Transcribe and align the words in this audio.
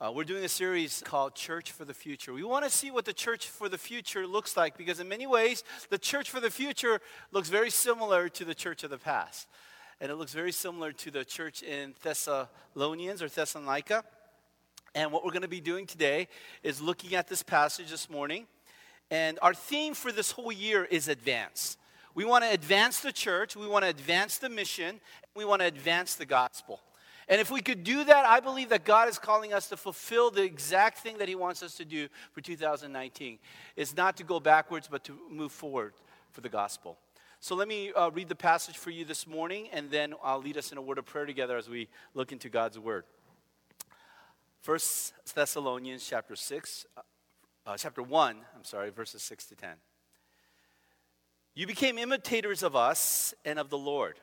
Uh, 0.00 0.10
we're 0.10 0.24
doing 0.24 0.44
a 0.44 0.48
series 0.48 1.04
called 1.04 1.36
Church 1.36 1.70
for 1.70 1.84
the 1.84 1.94
Future. 1.94 2.32
We 2.32 2.42
want 2.42 2.64
to 2.64 2.70
see 2.70 2.90
what 2.90 3.04
the 3.04 3.12
church 3.12 3.46
for 3.46 3.68
the 3.68 3.78
future 3.78 4.26
looks 4.26 4.56
like 4.56 4.76
because, 4.76 4.98
in 4.98 5.08
many 5.08 5.24
ways, 5.24 5.62
the 5.88 5.98
church 5.98 6.30
for 6.30 6.40
the 6.40 6.50
future 6.50 7.00
looks 7.30 7.48
very 7.48 7.70
similar 7.70 8.28
to 8.30 8.44
the 8.44 8.56
church 8.56 8.82
of 8.82 8.90
the 8.90 8.98
past. 8.98 9.46
And 10.00 10.10
it 10.10 10.16
looks 10.16 10.34
very 10.34 10.50
similar 10.50 10.90
to 10.90 11.12
the 11.12 11.24
church 11.24 11.62
in 11.62 11.94
Thessalonians 12.02 13.22
or 13.22 13.28
Thessalonica. 13.28 14.02
And 14.96 15.12
what 15.12 15.24
we're 15.24 15.30
going 15.30 15.42
to 15.42 15.48
be 15.48 15.60
doing 15.60 15.86
today 15.86 16.26
is 16.64 16.80
looking 16.80 17.14
at 17.14 17.28
this 17.28 17.44
passage 17.44 17.90
this 17.90 18.10
morning. 18.10 18.46
And 19.12 19.38
our 19.42 19.54
theme 19.54 19.94
for 19.94 20.10
this 20.10 20.32
whole 20.32 20.50
year 20.50 20.84
is 20.84 21.06
advance. 21.06 21.76
We 22.16 22.24
want 22.24 22.42
to 22.42 22.50
advance 22.50 22.98
the 22.98 23.12
church, 23.12 23.54
we 23.54 23.68
want 23.68 23.84
to 23.84 23.90
advance 23.90 24.38
the 24.38 24.48
mission, 24.48 25.00
we 25.36 25.44
want 25.44 25.62
to 25.62 25.68
advance 25.68 26.16
the 26.16 26.26
gospel. 26.26 26.80
And 27.28 27.40
if 27.40 27.50
we 27.50 27.60
could 27.60 27.84
do 27.84 28.04
that, 28.04 28.26
I 28.26 28.40
believe 28.40 28.68
that 28.68 28.84
God 28.84 29.08
is 29.08 29.18
calling 29.18 29.52
us 29.52 29.68
to 29.68 29.76
fulfill 29.76 30.30
the 30.30 30.42
exact 30.42 30.98
thing 30.98 31.18
that 31.18 31.28
He 31.28 31.34
wants 31.34 31.62
us 31.62 31.74
to 31.76 31.84
do 31.84 32.08
for 32.32 32.40
2019. 32.40 33.38
It's 33.76 33.96
not 33.96 34.16
to 34.18 34.24
go 34.24 34.40
backwards, 34.40 34.88
but 34.90 35.04
to 35.04 35.18
move 35.30 35.52
forward 35.52 35.94
for 36.32 36.40
the 36.40 36.48
gospel. 36.48 36.98
So 37.40 37.54
let 37.54 37.68
me 37.68 37.92
uh, 37.92 38.10
read 38.10 38.28
the 38.28 38.34
passage 38.34 38.78
for 38.78 38.90
you 38.90 39.04
this 39.04 39.26
morning, 39.26 39.68
and 39.72 39.90
then 39.90 40.14
I'll 40.22 40.40
lead 40.40 40.56
us 40.56 40.72
in 40.72 40.78
a 40.78 40.82
word 40.82 40.98
of 40.98 41.06
prayer 41.06 41.26
together 41.26 41.56
as 41.56 41.68
we 41.68 41.88
look 42.14 42.32
into 42.32 42.48
God's 42.48 42.78
word. 42.78 43.04
First 44.62 45.12
Thessalonians 45.34 46.06
chapter 46.08 46.36
6, 46.36 46.86
uh, 46.96 47.00
uh 47.66 47.76
chapter 47.76 48.02
1, 48.02 48.36
I'm 48.56 48.64
sorry, 48.64 48.90
verses 48.90 49.22
6 49.22 49.46
to 49.46 49.56
10. 49.56 49.70
You 51.54 51.66
became 51.66 51.98
imitators 51.98 52.62
of 52.62 52.74
us 52.74 53.34
and 53.44 53.58
of 53.58 53.68
the 53.68 53.78
Lord, 53.78 54.18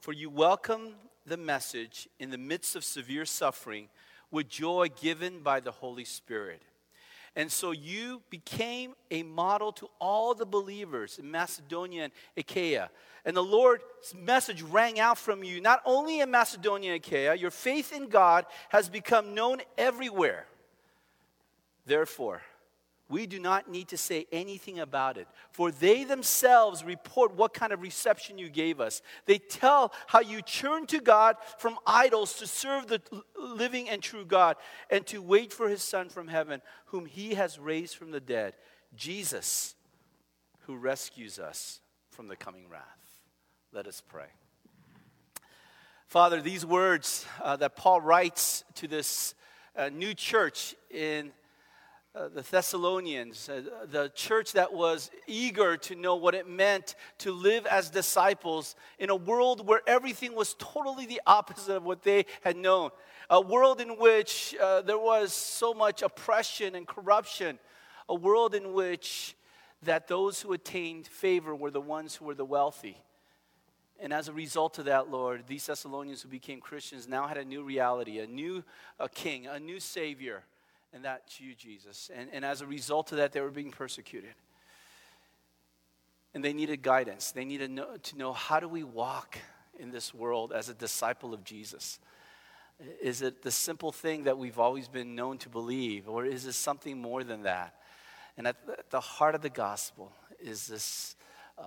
for 0.00 0.12
you 0.12 0.28
welcomed 0.28 0.94
the 1.26 1.36
message 1.36 2.08
in 2.18 2.30
the 2.30 2.38
midst 2.38 2.76
of 2.76 2.84
severe 2.84 3.24
suffering 3.24 3.88
with 4.30 4.48
joy 4.48 4.88
given 5.00 5.40
by 5.40 5.60
the 5.60 5.70
Holy 5.70 6.04
Spirit. 6.04 6.62
And 7.36 7.50
so 7.50 7.72
you 7.72 8.22
became 8.30 8.94
a 9.10 9.24
model 9.24 9.72
to 9.72 9.88
all 10.00 10.34
the 10.34 10.46
believers 10.46 11.18
in 11.18 11.30
Macedonia 11.30 12.04
and 12.04 12.12
Achaia. 12.36 12.90
And 13.24 13.36
the 13.36 13.42
Lord's 13.42 13.82
message 14.14 14.62
rang 14.62 15.00
out 15.00 15.18
from 15.18 15.42
you, 15.42 15.60
not 15.60 15.82
only 15.84 16.20
in 16.20 16.30
Macedonia 16.30 16.92
and 16.92 17.04
Achaia, 17.04 17.34
your 17.34 17.50
faith 17.50 17.92
in 17.92 18.08
God 18.08 18.46
has 18.68 18.88
become 18.88 19.34
known 19.34 19.62
everywhere. 19.76 20.46
Therefore, 21.86 22.42
we 23.08 23.26
do 23.26 23.38
not 23.38 23.70
need 23.70 23.88
to 23.88 23.96
say 23.96 24.26
anything 24.32 24.78
about 24.78 25.18
it, 25.18 25.28
for 25.50 25.70
they 25.70 26.04
themselves 26.04 26.82
report 26.84 27.34
what 27.34 27.52
kind 27.52 27.72
of 27.72 27.82
reception 27.82 28.38
you 28.38 28.48
gave 28.48 28.80
us. 28.80 29.02
They 29.26 29.38
tell 29.38 29.92
how 30.06 30.20
you 30.20 30.40
turned 30.40 30.88
to 30.88 31.00
God 31.00 31.36
from 31.58 31.78
idols 31.86 32.34
to 32.34 32.46
serve 32.46 32.86
the 32.86 33.02
living 33.38 33.90
and 33.90 34.02
true 34.02 34.24
God 34.24 34.56
and 34.90 35.06
to 35.08 35.20
wait 35.20 35.52
for 35.52 35.68
his 35.68 35.82
Son 35.82 36.08
from 36.08 36.28
heaven, 36.28 36.62
whom 36.86 37.04
he 37.04 37.34
has 37.34 37.58
raised 37.58 37.96
from 37.96 38.10
the 38.10 38.20
dead, 38.20 38.54
Jesus, 38.96 39.74
who 40.60 40.76
rescues 40.76 41.38
us 41.38 41.80
from 42.10 42.28
the 42.28 42.36
coming 42.36 42.68
wrath. 42.70 42.82
Let 43.72 43.86
us 43.86 44.02
pray. 44.06 44.28
Father, 46.06 46.40
these 46.40 46.64
words 46.64 47.26
uh, 47.42 47.56
that 47.56 47.76
Paul 47.76 48.00
writes 48.00 48.64
to 48.76 48.88
this 48.88 49.34
uh, 49.76 49.88
new 49.88 50.14
church 50.14 50.74
in 50.90 51.32
uh, 52.14 52.28
the 52.28 52.42
Thessalonians, 52.42 53.48
uh, 53.48 53.62
the 53.90 54.08
church 54.14 54.52
that 54.52 54.72
was 54.72 55.10
eager 55.26 55.76
to 55.76 55.96
know 55.96 56.14
what 56.14 56.34
it 56.34 56.48
meant 56.48 56.94
to 57.18 57.32
live 57.32 57.66
as 57.66 57.90
disciples 57.90 58.76
in 59.00 59.10
a 59.10 59.16
world 59.16 59.66
where 59.66 59.80
everything 59.86 60.32
was 60.34 60.54
totally 60.60 61.06
the 61.06 61.20
opposite 61.26 61.74
of 61.74 61.82
what 61.82 62.02
they 62.02 62.26
had 62.42 62.56
known. 62.56 62.90
A 63.30 63.40
world 63.40 63.80
in 63.80 63.98
which 63.98 64.54
uh, 64.62 64.82
there 64.82 64.98
was 64.98 65.32
so 65.32 65.74
much 65.74 66.02
oppression 66.02 66.76
and 66.76 66.86
corruption. 66.86 67.58
A 68.08 68.14
world 68.14 68.54
in 68.54 68.74
which 68.74 69.34
that 69.82 70.06
those 70.06 70.40
who 70.40 70.52
attained 70.52 71.08
favor 71.08 71.54
were 71.54 71.72
the 71.72 71.80
ones 71.80 72.14
who 72.14 72.26
were 72.26 72.34
the 72.34 72.44
wealthy. 72.44 72.96
And 73.98 74.12
as 74.12 74.28
a 74.28 74.32
result 74.32 74.78
of 74.78 74.84
that, 74.84 75.10
Lord, 75.10 75.44
these 75.48 75.66
Thessalonians 75.66 76.22
who 76.22 76.28
became 76.28 76.60
Christians 76.60 77.08
now 77.08 77.26
had 77.26 77.38
a 77.38 77.44
new 77.44 77.64
reality, 77.64 78.20
a 78.20 78.26
new 78.26 78.62
a 79.00 79.08
king, 79.08 79.48
a 79.48 79.58
new 79.58 79.80
savior 79.80 80.44
and 80.94 81.04
that's 81.04 81.40
you, 81.40 81.54
Jesus. 81.54 82.10
And, 82.14 82.28
and 82.32 82.44
as 82.44 82.60
a 82.60 82.66
result 82.66 83.10
of 83.10 83.18
that, 83.18 83.32
they 83.32 83.40
were 83.40 83.50
being 83.50 83.72
persecuted. 83.72 84.34
And 86.32 86.44
they 86.44 86.52
needed 86.52 86.82
guidance. 86.82 87.32
They 87.32 87.44
needed 87.44 87.70
know, 87.70 87.96
to 87.96 88.18
know 88.18 88.32
how 88.32 88.60
do 88.60 88.68
we 88.68 88.84
walk 88.84 89.38
in 89.78 89.90
this 89.90 90.14
world 90.14 90.52
as 90.52 90.68
a 90.68 90.74
disciple 90.74 91.34
of 91.34 91.42
Jesus? 91.42 91.98
Is 93.02 93.22
it 93.22 93.42
the 93.42 93.50
simple 93.50 93.92
thing 93.92 94.24
that 94.24 94.38
we've 94.38 94.58
always 94.58 94.88
been 94.88 95.14
known 95.14 95.38
to 95.38 95.48
believe, 95.48 96.08
or 96.08 96.24
is 96.24 96.46
it 96.46 96.54
something 96.54 97.00
more 97.00 97.24
than 97.24 97.42
that? 97.42 97.74
And 98.36 98.46
at 98.46 98.56
the 98.90 99.00
heart 99.00 99.34
of 99.34 99.42
the 99.42 99.50
gospel 99.50 100.12
is 100.40 100.66
this 100.66 101.16
uh, 101.58 101.64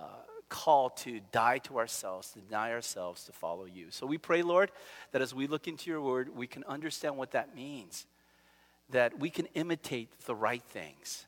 call 0.50 0.90
to 0.90 1.20
die 1.32 1.58
to 1.58 1.78
ourselves, 1.78 2.32
deny 2.32 2.72
ourselves, 2.72 3.24
to 3.24 3.32
follow 3.32 3.64
you. 3.64 3.86
So 3.90 4.06
we 4.06 4.18
pray, 4.18 4.42
Lord, 4.42 4.70
that 5.12 5.22
as 5.22 5.34
we 5.34 5.46
look 5.46 5.66
into 5.66 5.90
your 5.90 6.00
word, 6.00 6.34
we 6.34 6.46
can 6.46 6.64
understand 6.64 7.16
what 7.16 7.32
that 7.32 7.54
means 7.54 8.06
that 8.90 9.18
we 9.18 9.30
can 9.30 9.46
imitate 9.54 10.08
the 10.26 10.34
right 10.34 10.62
things 10.62 11.26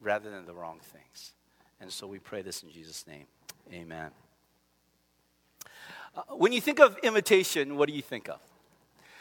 rather 0.00 0.30
than 0.30 0.46
the 0.46 0.54
wrong 0.54 0.80
things. 0.80 1.32
And 1.80 1.90
so 1.90 2.06
we 2.06 2.18
pray 2.18 2.42
this 2.42 2.62
in 2.62 2.70
Jesus' 2.70 3.06
name. 3.06 3.26
Amen. 3.72 4.10
Uh, 6.14 6.22
when 6.36 6.52
you 6.52 6.60
think 6.60 6.78
of 6.78 6.98
imitation, 7.02 7.76
what 7.76 7.88
do 7.88 7.94
you 7.94 8.02
think 8.02 8.28
of? 8.28 8.38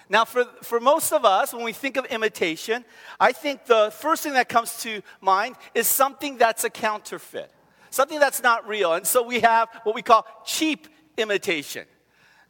Now, 0.09 0.25
for, 0.25 0.43
for 0.61 0.81
most 0.81 1.13
of 1.13 1.23
us, 1.23 1.53
when 1.53 1.63
we 1.63 1.71
think 1.71 1.95
of 1.95 2.05
imitation, 2.07 2.83
I 3.17 3.31
think 3.31 3.65
the 3.65 3.91
first 3.91 4.23
thing 4.23 4.33
that 4.33 4.49
comes 4.49 4.81
to 4.83 5.01
mind 5.21 5.55
is 5.73 5.87
something 5.87 6.37
that's 6.37 6.65
a 6.65 6.69
counterfeit, 6.69 7.49
something 7.91 8.19
that's 8.19 8.43
not 8.43 8.67
real. 8.67 8.93
And 8.93 9.07
so 9.07 9.23
we 9.23 9.39
have 9.39 9.69
what 9.83 9.95
we 9.95 10.01
call 10.01 10.25
cheap 10.45 10.89
imitation. 11.17 11.85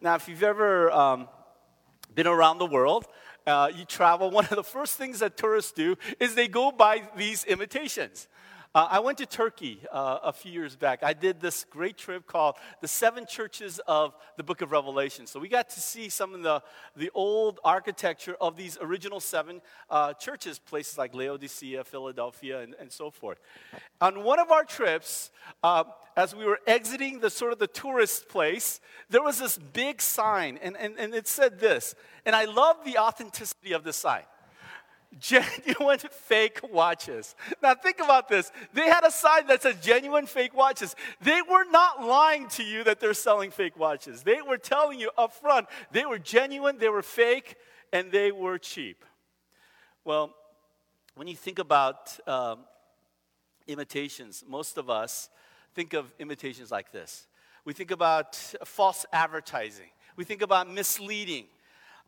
Now, 0.01 0.15
if 0.15 0.27
you've 0.27 0.41
ever 0.41 0.91
um, 0.91 1.27
been 2.15 2.25
around 2.25 2.57
the 2.57 2.65
world, 2.65 3.05
uh, 3.47 3.71
you 3.75 3.85
travel, 3.85 4.29
one 4.31 4.45
of 4.45 4.55
the 4.55 4.63
first 4.63 4.97
things 4.97 5.19
that 5.19 5.37
tourists 5.37 5.71
do 5.71 5.97
is 6.19 6.35
they 6.35 6.47
go 6.47 6.71
buy 6.71 7.03
these 7.15 7.43
imitations. 7.45 8.27
Uh, 8.73 8.87
I 8.89 8.99
went 8.99 9.17
to 9.17 9.25
Turkey 9.25 9.81
uh, 9.91 10.19
a 10.23 10.31
few 10.31 10.49
years 10.49 10.77
back. 10.77 11.03
I 11.03 11.11
did 11.11 11.41
this 11.41 11.65
great 11.69 11.97
trip 11.97 12.25
called 12.25 12.55
The 12.79 12.87
Seven 12.87 13.25
Churches 13.25 13.81
of 13.85 14.15
the 14.37 14.43
Book 14.43 14.61
of 14.61 14.71
Revelation. 14.71 15.27
So 15.27 15.41
we 15.41 15.49
got 15.49 15.69
to 15.71 15.81
see 15.81 16.07
some 16.07 16.33
of 16.33 16.41
the, 16.41 16.63
the 16.95 17.11
old 17.13 17.59
architecture 17.65 18.37
of 18.39 18.55
these 18.55 18.77
original 18.81 19.19
seven 19.19 19.61
uh, 19.89 20.13
churches, 20.13 20.57
places 20.57 20.97
like 20.97 21.13
Laodicea, 21.13 21.83
Philadelphia, 21.83 22.61
and, 22.61 22.73
and, 22.79 22.89
so 22.89 23.11
forth. 23.11 23.41
On 23.99 24.23
one 24.23 24.39
of 24.39 24.51
our 24.51 24.63
trips, 24.63 25.31
uh, 25.63 25.83
as 26.15 26.33
we 26.33 26.45
were 26.45 26.59
exiting 26.65 27.19
the 27.19 27.29
sort 27.29 27.51
of 27.51 27.59
the 27.59 27.67
tourist 27.67 28.29
place, 28.29 28.79
there 29.09 29.21
was 29.21 29.37
this 29.37 29.57
big 29.57 30.01
sign, 30.01 30.57
and, 30.63 30.77
and, 30.77 30.97
and 30.97 31.13
it 31.13 31.27
said 31.27 31.59
this. 31.59 31.93
And 32.25 32.33
I 32.33 32.45
love 32.45 32.77
the 32.85 32.97
authenticity 32.99 33.73
of 33.73 33.83
the 33.83 33.91
sign 33.91 34.23
genuine 35.19 35.99
fake 36.11 36.59
watches. 36.71 37.35
Now, 37.61 37.75
think 37.75 37.99
about 37.99 38.29
this. 38.29 38.51
They 38.73 38.89
had 38.89 39.03
a 39.03 39.11
sign 39.11 39.47
that 39.47 39.61
said 39.61 39.81
genuine 39.81 40.25
fake 40.25 40.55
watches. 40.55 40.95
They 41.21 41.41
were 41.41 41.65
not 41.69 42.03
lying 42.03 42.47
to 42.49 42.63
you 42.63 42.83
that 42.85 42.99
they're 42.99 43.13
selling 43.13 43.51
fake 43.51 43.77
watches. 43.77 44.23
They 44.23 44.41
were 44.41 44.57
telling 44.57 44.99
you 44.99 45.11
up 45.17 45.33
front 45.33 45.67
they 45.91 46.05
were 46.05 46.19
genuine, 46.19 46.77
they 46.77 46.89
were 46.89 47.01
fake, 47.01 47.55
and 47.91 48.11
they 48.11 48.31
were 48.31 48.57
cheap. 48.57 49.03
Well, 50.03 50.33
when 51.15 51.27
you 51.27 51.35
think 51.35 51.59
about 51.59 52.17
um, 52.27 52.59
imitations, 53.67 54.43
most 54.47 54.77
of 54.77 54.89
us 54.89 55.29
think 55.75 55.93
of 55.93 56.11
imitations 56.19 56.71
like 56.71 56.91
this. 56.91 57.27
We 57.65 57.73
think 57.73 57.91
about 57.91 58.35
false 58.65 59.05
advertising. 59.13 59.89
We 60.15 60.23
think 60.23 60.41
about 60.41 60.69
misleading. 60.69 61.45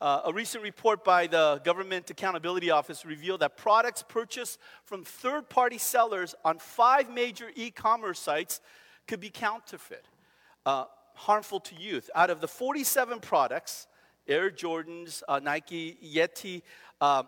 Uh, 0.04 0.20
a 0.26 0.34
recent 0.34 0.62
report 0.62 1.02
by 1.06 1.28
the 1.28 1.62
Government 1.64 2.10
Accountability 2.10 2.70
Office 2.70 3.06
revealed 3.06 3.40
that 3.40 3.56
products 3.56 4.04
purchased 4.06 4.60
from 4.84 5.06
third 5.06 5.48
party 5.48 5.78
sellers 5.78 6.36
on 6.44 6.60
five 6.60 7.10
major 7.10 7.52
e 7.56 7.72
commerce 7.72 8.20
sites 8.20 8.60
could 9.08 9.22
be 9.22 9.30
counterfeit, 9.30 10.06
uh, 10.66 10.84
harmful 11.14 11.62
to 11.62 11.76
youth. 11.76 12.10
Out 12.16 12.30
of 12.30 12.42
the 12.42 12.50
47 12.50 13.22
products, 13.22 13.88
Air 14.28 14.52
Jordans, 14.52 15.24
uh, 15.30 15.40
Nike, 15.40 15.98
Yeti, 16.04 16.64
uh, 17.00 17.24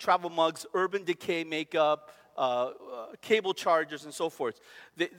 travel 0.00 0.28
mugs, 0.28 0.66
Urban 0.74 1.04
Decay 1.04 1.44
makeup, 1.44 2.10
uh, 2.36 2.40
uh, 2.40 2.72
cable 3.22 3.54
chargers, 3.54 4.04
and 4.04 4.12
so 4.12 4.28
forth. 4.28 4.58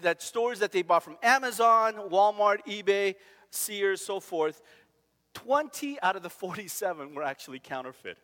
that 0.02 0.22
stores 0.22 0.60
that 0.60 0.74
they 0.74 0.82
bought 0.82 1.04
from 1.04 1.16
Amazon, 1.24 1.94
Walmart, 2.10 2.58
eBay, 2.68 3.16
Sears, 3.50 4.02
so 4.02 4.20
forth, 4.20 4.62
20 5.34 6.00
out 6.02 6.16
of 6.16 6.24
the 6.24 6.30
47 6.30 7.14
were 7.14 7.24
actually 7.24 7.60
counterfeit. 7.60 8.18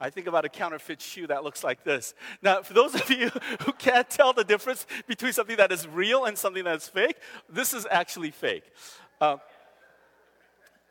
I 0.00 0.10
think 0.10 0.26
about 0.26 0.44
a 0.44 0.48
counterfeit 0.48 1.00
shoe 1.00 1.26
that 1.28 1.44
looks 1.44 1.62
like 1.62 1.84
this. 1.84 2.14
Now, 2.42 2.62
for 2.62 2.74
those 2.74 2.94
of 2.94 3.08
you 3.10 3.28
who 3.60 3.72
can't 3.72 4.08
tell 4.10 4.32
the 4.32 4.44
difference 4.44 4.86
between 5.06 5.32
something 5.32 5.56
that 5.56 5.70
is 5.70 5.86
real 5.86 6.24
and 6.24 6.36
something 6.36 6.64
that's 6.64 6.88
fake, 6.88 7.16
this 7.48 7.72
is 7.72 7.86
actually 7.90 8.30
fake. 8.32 8.64
Uh, 9.20 9.36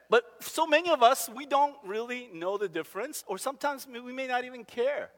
But 0.09 0.23
so 0.41 0.67
many 0.67 0.89
of 0.91 1.01
us, 1.01 1.27
we 1.27 1.45
don't 1.45 1.75
really 1.83 2.29
know 2.33 2.57
the 2.57 2.69
difference, 2.69 3.23
or 3.27 3.37
sometimes 3.37 3.87
we 3.87 4.13
may 4.13 4.27
not 4.27 4.45
even 4.45 4.63
care 4.63 5.09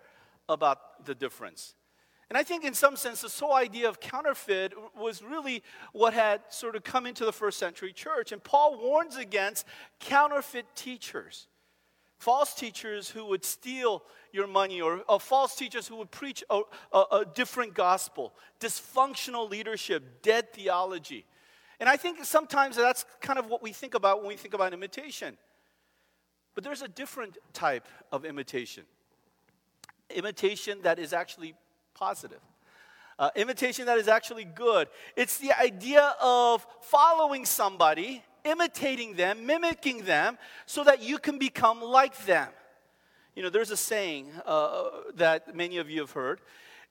about 0.48 1.06
the 1.06 1.13
difference. 1.13 1.75
And 2.30 2.38
I 2.38 2.44
think, 2.44 2.63
in 2.63 2.74
some 2.74 2.95
sense, 2.95 3.22
this 3.22 3.39
whole 3.39 3.54
idea 3.54 3.88
of 3.88 4.00
counterfeit 4.00 4.74
was 5.00 5.22
really 5.22 5.62
what 5.94 6.13
had 6.13 6.42
sort 6.50 6.75
of 6.75 6.83
come 6.83 7.06
into 7.06 7.24
the 7.24 7.31
first 7.31 7.60
century 7.60 7.94
church. 7.94 8.31
And 8.31 8.44
Paul 8.44 8.81
warns 8.81 9.16
against 9.16 9.66
counterfeit 10.00 10.66
teachers, 10.75 11.48
false 12.18 12.56
teachers 12.56 13.10
who 13.10 13.25
would 13.25 13.45
steal 13.45 14.04
your 14.31 14.48
money, 14.48 14.81
or 14.81 15.04
uh, 15.07 15.19
false 15.19 15.56
teachers 15.56 15.88
who 15.88 15.98
would 15.98 16.10
preach 16.10 16.44
a, 16.50 16.62
a, 16.92 17.04
a 17.12 17.25
different 17.25 17.75
gospel, 17.75 18.33
dysfunctional 18.60 19.48
leadership, 19.50 20.24
dead 20.24 20.51
theology. 20.51 21.25
And 21.80 21.88
I 21.88 21.95
think 21.95 22.24
sometimes 22.25 22.75
that's 22.75 23.06
kind 23.22 23.38
of 23.38 23.50
what 23.50 23.62
we 23.62 23.72
think 23.72 23.94
about 23.94 24.19
when 24.19 24.30
we 24.30 24.36
think 24.36 24.56
about 24.56 24.74
imitation. 24.74 25.38
But 26.56 26.63
there's 26.63 26.81
a 26.81 26.88
different 26.88 27.38
type 27.54 27.88
of 28.12 28.25
imitation 28.25 28.86
imitation 30.13 30.80
that 30.83 31.00
is 31.00 31.13
actually 31.13 31.56
positive. 31.95 32.42
Uh, 33.18 33.30
imitation 33.36 33.86
that 33.86 33.97
is 33.97 34.07
actually 34.07 34.44
good. 34.44 34.89
It's 35.15 35.38
the 35.38 35.53
idea 35.59 36.15
of 36.21 36.68
following 36.81 37.45
somebody, 37.45 38.21
imitating 38.44 39.15
them, 39.15 39.45
mimicking 39.45 40.03
them, 40.03 40.38
so 40.65 40.83
that 40.83 41.01
you 41.01 41.18
can 41.18 41.39
become 41.39 41.81
like 41.81 42.25
them. 42.25 42.50
You 43.36 43.44
know, 43.44 43.50
there's 43.50 43.71
a 43.71 43.77
saying 43.77 44.27
uh, 44.45 44.83
that 45.15 45.56
many 45.56 45.77
of 45.77 45.89
you 45.89 46.01
have 46.01 46.12
heard. 46.12 46.42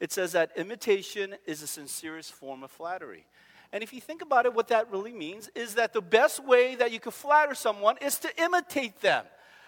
It 0.00 0.12
says 0.12 0.32
that 0.32 0.50
imitation 0.56 1.36
is 1.46 1.60
the 1.60 1.66
sincerest 1.66 2.32
form 2.32 2.64
of 2.64 2.70
flattery. 2.70 3.26
And 3.72 3.82
if 3.82 3.92
you 3.92 4.00
think 4.00 4.22
about 4.22 4.46
it, 4.46 4.54
what 4.54 4.68
that 4.68 4.90
really 4.90 5.12
means 5.12 5.50
is 5.54 5.74
that 5.74 5.92
the 5.92 6.00
best 6.00 6.44
way 6.44 6.74
that 6.76 6.92
you 6.92 7.00
can 7.00 7.12
flatter 7.12 7.54
someone 7.54 7.96
is 8.00 8.18
to 8.18 8.42
imitate 8.42 9.00
them. 9.00 9.24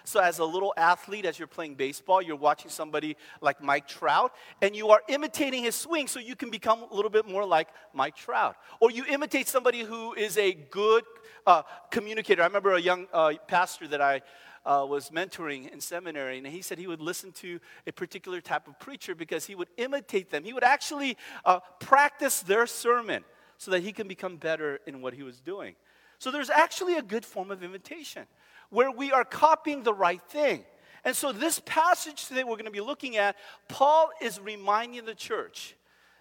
So, 0.07 0.21
as 0.21 0.39
a 0.39 0.45
little 0.45 0.73
athlete, 0.77 1.25
as 1.25 1.37
you're 1.37 1.49
playing 1.49 1.75
baseball, 1.75 2.23
you're 2.23 2.37
watching 2.37 2.71
somebody 2.71 3.17
like 3.41 3.61
Mike 3.61 3.89
Trout, 3.89 4.33
and 4.63 4.77
you 4.77 4.91
are 4.91 5.03
imitating 5.09 5.65
his 5.65 5.75
swing 5.75 6.07
so 6.07 6.21
you 6.21 6.37
can 6.37 6.49
become 6.49 6.85
a 6.89 6.95
little 6.95 7.11
bit 7.11 7.27
more 7.29 7.45
like 7.45 7.67
Mike 7.93 8.15
Trout. 8.15 8.55
Or 8.79 8.93
you 8.93 9.05
imitate 9.07 9.49
somebody 9.49 9.81
who 9.81 10.15
is 10.15 10.39
a 10.39 10.53
good 10.53 11.03
uh, 11.45 11.63
communicator. 11.91 12.43
I 12.43 12.47
remember 12.47 12.75
a 12.75 12.81
young 12.81 13.09
uh, 13.13 13.33
pastor 13.49 13.89
that 13.89 14.01
I 14.01 14.23
uh, 14.65 14.87
was 14.89 15.11
mentoring 15.11 15.73
in 15.73 15.81
seminary, 15.81 16.39
and 16.39 16.47
he 16.47 16.63
said 16.63 16.79
he 16.79 16.87
would 16.87 17.01
listen 17.01 17.33
to 17.33 17.59
a 17.89 17.91
particular 17.91 18.41
type 18.41 18.69
of 18.69 18.79
preacher 18.79 19.17
because 19.17 19.45
he 19.45 19.57
would 19.57 19.69
imitate 19.77 20.31
them. 20.31 20.45
He 20.45 20.53
would 20.53 20.63
actually 20.63 21.17
uh, 21.45 21.59
practice 21.81 22.43
their 22.43 22.69
sermon 22.69 23.25
so 23.59 23.73
that 23.73 23.83
he 23.83 23.91
can 23.91 24.07
become 24.07 24.37
better 24.37 24.79
in 24.87 25.03
what 25.03 25.15
he 25.15 25.25
was 25.25 25.41
doing. 25.41 25.75
So 26.21 26.31
there's 26.31 26.49
actually 26.49 26.97
a 26.97 27.03
good 27.03 27.25
form 27.25 27.51
of 27.51 27.65
imitation 27.65 28.27
where 28.71 28.91
we 28.91 29.13
are 29.13 29.25
copying 29.25 29.83
the 29.83 29.95
right 29.95 30.23
thing. 30.29 30.65
And 31.05 31.15
so, 31.15 31.33
this 31.33 31.61
passage 31.65 32.27
today 32.27 32.43
we're 32.43 32.57
going 32.57 32.65
to 32.65 32.71
be 32.71 32.81
looking 32.81 33.17
at, 33.17 33.37
Paul 33.69 34.11
is 34.21 34.41
reminding 34.41 35.05
the 35.05 35.15
church 35.15 35.77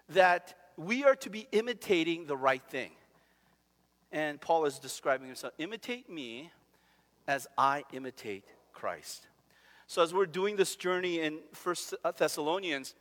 that 0.09 0.53
we 0.77 1.03
are 1.03 1.15
to 1.15 1.29
be 1.29 1.47
imitating 1.51 2.27
the 2.27 2.37
right 2.37 2.61
thing. 2.69 2.91
And 4.11 4.39
Paul 4.39 4.65
is 4.65 4.77
describing 4.79 5.27
himself 5.27 5.53
imitate 5.57 6.09
me 6.09 6.51
as 7.27 7.47
I 7.57 7.83
imitate 7.93 8.45
Christ. 8.73 9.27
So, 9.87 10.01
as 10.01 10.13
we're 10.13 10.25
doing 10.25 10.55
this 10.55 10.75
journey 10.75 11.19
in 11.19 11.39
First 11.53 11.95
Thessalonians, 12.17 12.95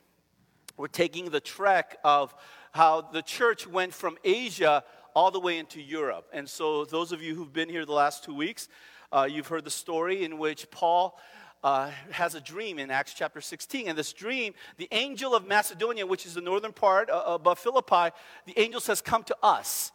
we're 0.77 0.89
taking 0.89 1.31
the 1.31 1.41
trek 1.41 1.99
of 2.03 2.35
how 2.73 3.03
the 3.03 3.23
church 3.23 3.67
went 3.67 3.95
from 3.95 4.19
Asia 4.25 4.83
all 5.15 5.31
the 5.31 5.39
way 5.39 5.59
into 5.59 5.81
Europe. 5.81 6.29
And 6.33 6.49
so, 6.49 6.85
those 6.85 7.13
of 7.13 7.23
you 7.23 7.35
who've 7.35 7.53
been 7.53 7.69
here 7.69 7.85
the 7.85 7.93
last 7.93 8.25
two 8.25 8.35
weeks, 8.35 8.69
uh, 9.13 9.29
you've 9.31 9.49
heard 9.49 9.65
the 9.65 9.71
story 9.71 10.25
in 10.25 10.39
which 10.39 10.71
Paul 10.71 11.19
uh, 11.63 11.91
has 12.11 12.35
a 12.35 12.41
dream 12.41 12.79
in 12.79 12.91
Acts 12.91 13.15
chapter 13.15 13.41
16. 13.41 13.89
And 13.89 13.97
this 13.97 14.13
dream, 14.13 14.55
the 14.77 14.89
angel 14.93 15.35
of 15.35 15.47
Macedonia, 15.47 16.07
which 16.07 16.27
is 16.27 16.35
the 16.35 16.41
northern 16.41 16.73
part 16.73 17.11
uh, 17.11 17.23
above 17.27 17.59
Philippi, 17.59 18.15
the 18.47 18.59
angel 18.59 18.81
says, 18.81 19.01
Come 19.01 19.25
to 19.25 19.37
us. 19.43 19.91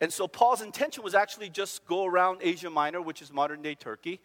And 0.00 0.12
so 0.12 0.26
Paul's 0.26 0.62
intention 0.62 1.02
was 1.02 1.14
actually 1.14 1.48
just 1.48 1.86
go 1.86 2.04
around 2.04 2.38
Asia 2.42 2.70
Minor, 2.70 3.00
which 3.00 3.22
is 3.22 3.32
modern 3.32 3.62
day 3.62 3.74
Turkey. 3.74 4.20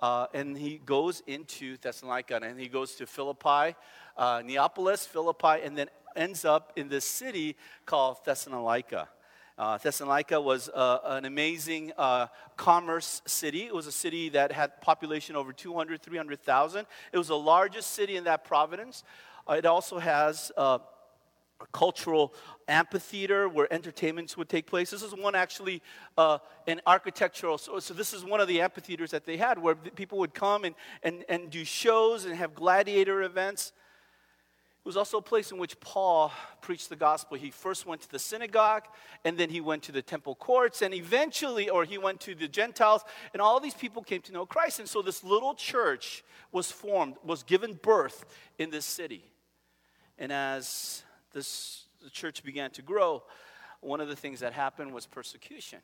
Uh, 0.00 0.26
and 0.34 0.56
he 0.56 0.80
goes 0.84 1.22
into 1.26 1.78
Thessalonica 1.78 2.40
and 2.42 2.60
he 2.60 2.68
goes 2.68 2.96
to 2.96 3.06
Philippi, 3.06 3.74
uh, 4.16 4.42
Neapolis, 4.44 5.06
Philippi, 5.06 5.62
and 5.64 5.76
then 5.76 5.88
ends 6.14 6.44
up 6.44 6.72
in 6.76 6.88
this 6.88 7.04
city 7.04 7.56
called 7.86 8.18
Thessalonica. 8.24 9.08
Uh, 9.58 9.78
Thessalonica 9.78 10.38
was 10.38 10.68
uh, 10.68 10.98
an 11.04 11.24
amazing 11.24 11.90
uh, 11.96 12.26
commerce 12.56 13.22
city. 13.24 13.62
It 13.64 13.74
was 13.74 13.86
a 13.86 13.92
city 13.92 14.28
that 14.30 14.52
had 14.52 14.82
population 14.82 15.34
over 15.34 15.50
200, 15.50 16.02
300,000. 16.02 16.86
It 17.12 17.16
was 17.16 17.28
the 17.28 17.38
largest 17.38 17.92
city 17.92 18.16
in 18.16 18.24
that 18.24 18.44
province. 18.44 19.02
Uh, 19.48 19.54
it 19.54 19.64
also 19.64 19.98
has 19.98 20.52
uh, 20.58 20.78
a 21.60 21.66
cultural 21.72 22.34
amphitheater 22.68 23.48
where 23.48 23.72
entertainments 23.72 24.36
would 24.36 24.50
take 24.50 24.66
place. 24.66 24.90
This 24.90 25.02
is 25.02 25.14
one 25.14 25.34
actually 25.34 25.80
uh, 26.18 26.36
an 26.66 26.82
architectural, 26.86 27.56
so, 27.56 27.78
so, 27.78 27.94
this 27.94 28.12
is 28.12 28.24
one 28.24 28.40
of 28.40 28.48
the 28.48 28.60
amphitheaters 28.60 29.10
that 29.12 29.24
they 29.24 29.38
had 29.38 29.58
where 29.58 29.74
people 29.74 30.18
would 30.18 30.34
come 30.34 30.64
and, 30.64 30.74
and, 31.02 31.24
and 31.30 31.48
do 31.48 31.64
shows 31.64 32.26
and 32.26 32.34
have 32.34 32.54
gladiator 32.54 33.22
events. 33.22 33.72
It 34.86 34.90
was 34.90 34.96
also 34.96 35.18
a 35.18 35.22
place 35.22 35.50
in 35.50 35.58
which 35.58 35.80
Paul 35.80 36.30
preached 36.60 36.90
the 36.90 36.94
gospel. 36.94 37.36
He 37.36 37.50
first 37.50 37.86
went 37.86 38.02
to 38.02 38.08
the 38.08 38.20
synagogue, 38.20 38.84
and 39.24 39.36
then 39.36 39.50
he 39.50 39.60
went 39.60 39.82
to 39.82 39.90
the 39.90 40.00
temple 40.00 40.36
courts, 40.36 40.80
and 40.80 40.94
eventually, 40.94 41.68
or 41.68 41.84
he 41.84 41.98
went 41.98 42.20
to 42.20 42.36
the 42.36 42.46
Gentiles, 42.46 43.02
and 43.32 43.42
all 43.42 43.58
these 43.58 43.74
people 43.74 44.04
came 44.04 44.22
to 44.22 44.32
know 44.32 44.46
Christ. 44.46 44.78
And 44.78 44.88
so 44.88 45.02
this 45.02 45.24
little 45.24 45.54
church 45.54 46.22
was 46.52 46.70
formed, 46.70 47.16
was 47.24 47.42
given 47.42 47.80
birth 47.82 48.26
in 48.60 48.70
this 48.70 48.86
city. 48.86 49.24
And 50.18 50.30
as 50.30 51.02
this 51.32 51.86
the 52.00 52.08
church 52.08 52.44
began 52.44 52.70
to 52.70 52.82
grow, 52.82 53.24
one 53.80 54.00
of 54.00 54.06
the 54.06 54.14
things 54.14 54.38
that 54.38 54.52
happened 54.52 54.94
was 54.94 55.04
persecution 55.04 55.80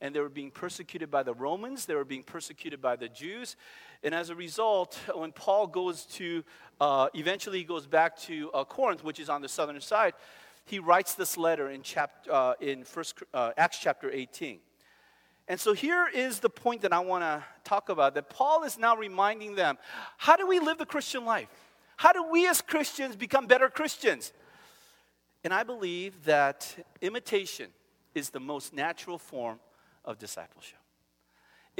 and 0.00 0.14
they 0.14 0.20
were 0.20 0.28
being 0.28 0.50
persecuted 0.50 1.10
by 1.10 1.22
the 1.22 1.34
Romans, 1.34 1.86
they 1.86 1.94
were 1.94 2.04
being 2.04 2.22
persecuted 2.22 2.80
by 2.80 2.96
the 2.96 3.08
Jews. 3.08 3.56
And 4.02 4.14
as 4.14 4.30
a 4.30 4.34
result, 4.34 4.98
when 5.14 5.32
Paul 5.32 5.66
goes 5.66 6.04
to, 6.06 6.42
uh, 6.80 7.08
eventually 7.14 7.58
he 7.58 7.64
goes 7.64 7.86
back 7.86 8.18
to 8.20 8.50
uh, 8.52 8.64
Corinth, 8.64 9.04
which 9.04 9.20
is 9.20 9.28
on 9.28 9.42
the 9.42 9.48
southern 9.48 9.80
side, 9.80 10.14
he 10.64 10.78
writes 10.78 11.14
this 11.14 11.36
letter 11.36 11.70
in, 11.70 11.82
chapter, 11.82 12.32
uh, 12.32 12.54
in 12.60 12.84
first, 12.84 13.22
uh, 13.34 13.50
Acts 13.56 13.78
chapter 13.78 14.10
18. 14.10 14.60
And 15.48 15.58
so 15.58 15.72
here 15.72 16.08
is 16.08 16.38
the 16.38 16.48
point 16.48 16.82
that 16.82 16.92
I 16.92 17.00
want 17.00 17.24
to 17.24 17.44
talk 17.64 17.88
about 17.88 18.14
that 18.14 18.30
Paul 18.30 18.62
is 18.64 18.78
now 18.78 18.96
reminding 18.96 19.56
them 19.56 19.78
how 20.16 20.36
do 20.36 20.46
we 20.46 20.60
live 20.60 20.78
the 20.78 20.86
Christian 20.86 21.24
life? 21.24 21.48
How 21.96 22.12
do 22.12 22.24
we 22.30 22.46
as 22.48 22.60
Christians 22.60 23.16
become 23.16 23.46
better 23.46 23.68
Christians? 23.68 24.32
And 25.42 25.52
I 25.52 25.64
believe 25.64 26.24
that 26.24 26.72
imitation 27.00 27.70
is 28.14 28.30
the 28.30 28.40
most 28.40 28.72
natural 28.72 29.18
form 29.18 29.58
of 30.04 30.18
discipleship. 30.18 30.79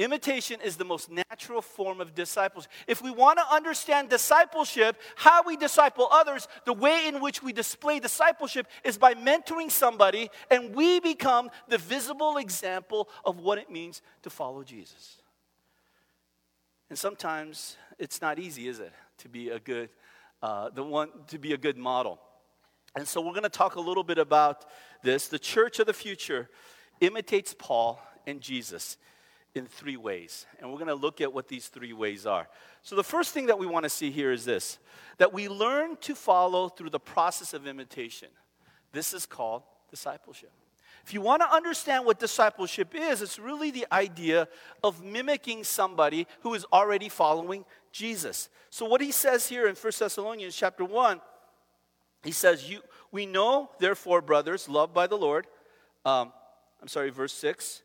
Imitation 0.01 0.59
is 0.61 0.77
the 0.77 0.85
most 0.85 1.11
natural 1.11 1.61
form 1.61 2.01
of 2.01 2.15
discipleship. 2.15 2.71
If 2.87 3.03
we 3.03 3.11
want 3.11 3.37
to 3.37 3.53
understand 3.53 4.09
discipleship, 4.09 4.99
how 5.15 5.43
we 5.43 5.55
disciple 5.55 6.07
others, 6.11 6.47
the 6.65 6.73
way 6.73 7.07
in 7.07 7.21
which 7.21 7.43
we 7.43 7.53
display 7.53 7.99
discipleship 7.99 8.65
is 8.83 8.97
by 8.97 9.13
mentoring 9.13 9.69
somebody, 9.69 10.31
and 10.49 10.73
we 10.73 10.99
become 10.99 11.51
the 11.67 11.77
visible 11.77 12.37
example 12.37 13.09
of 13.23 13.39
what 13.39 13.59
it 13.59 13.69
means 13.69 14.01
to 14.23 14.31
follow 14.31 14.63
Jesus. 14.63 15.21
And 16.89 16.97
sometimes 16.97 17.77
it's 17.99 18.21
not 18.21 18.39
easy, 18.39 18.67
is 18.67 18.79
it, 18.79 18.93
to 19.19 19.29
be 19.29 19.49
a 19.49 19.59
good, 19.59 19.89
uh, 20.41 20.69
the 20.69 20.83
one 20.83 21.09
to 21.27 21.37
be 21.37 21.53
a 21.53 21.57
good 21.57 21.77
model. 21.77 22.19
And 22.95 23.07
so 23.07 23.21
we're 23.21 23.33
going 23.33 23.43
to 23.43 23.49
talk 23.49 23.75
a 23.75 23.79
little 23.79 24.03
bit 24.03 24.17
about 24.17 24.65
this. 25.03 25.27
The 25.27 25.39
church 25.39 25.79
of 25.79 25.85
the 25.85 25.93
future 25.93 26.49
imitates 27.01 27.53
Paul 27.57 28.01
and 28.25 28.41
Jesus 28.41 28.97
in 29.53 29.65
three 29.65 29.97
ways. 29.97 30.45
And 30.59 30.69
we're 30.69 30.77
going 30.77 30.87
to 30.87 30.95
look 30.95 31.21
at 31.21 31.33
what 31.33 31.47
these 31.47 31.67
three 31.67 31.93
ways 31.93 32.25
are. 32.25 32.47
So, 32.81 32.95
the 32.95 33.03
first 33.03 33.33
thing 33.33 33.47
that 33.47 33.59
we 33.59 33.65
want 33.65 33.83
to 33.83 33.89
see 33.89 34.11
here 34.11 34.31
is 34.31 34.45
this 34.45 34.79
that 35.17 35.33
we 35.33 35.47
learn 35.47 35.97
to 35.97 36.15
follow 36.15 36.69
through 36.69 36.89
the 36.89 36.99
process 36.99 37.53
of 37.53 37.67
imitation. 37.67 38.29
This 38.91 39.13
is 39.13 39.25
called 39.25 39.63
discipleship. 39.89 40.51
If 41.05 41.13
you 41.13 41.21
want 41.21 41.41
to 41.41 41.51
understand 41.51 42.05
what 42.05 42.19
discipleship 42.19 42.93
is, 42.93 43.21
it's 43.21 43.39
really 43.39 43.71
the 43.71 43.87
idea 43.91 44.47
of 44.83 45.03
mimicking 45.03 45.63
somebody 45.63 46.27
who 46.41 46.53
is 46.53 46.65
already 46.71 47.09
following 47.09 47.65
Jesus. 47.91 48.49
So 48.69 48.85
what 48.85 49.01
he 49.01 49.11
says 49.11 49.47
here 49.47 49.67
in 49.67 49.75
1 49.75 49.93
Thessalonians 49.97 50.55
chapter 50.55 50.85
1, 50.85 51.19
he 52.23 52.31
says, 52.31 52.69
you, 52.69 52.81
We 53.11 53.25
know, 53.25 53.71
therefore, 53.79 54.21
brothers, 54.21 54.69
loved 54.69 54.93
by 54.93 55.07
the 55.07 55.17
Lord. 55.17 55.47
Um, 56.05 56.31
I'm 56.81 56.87
sorry, 56.87 57.09
verse 57.09 57.33
6 57.33 57.81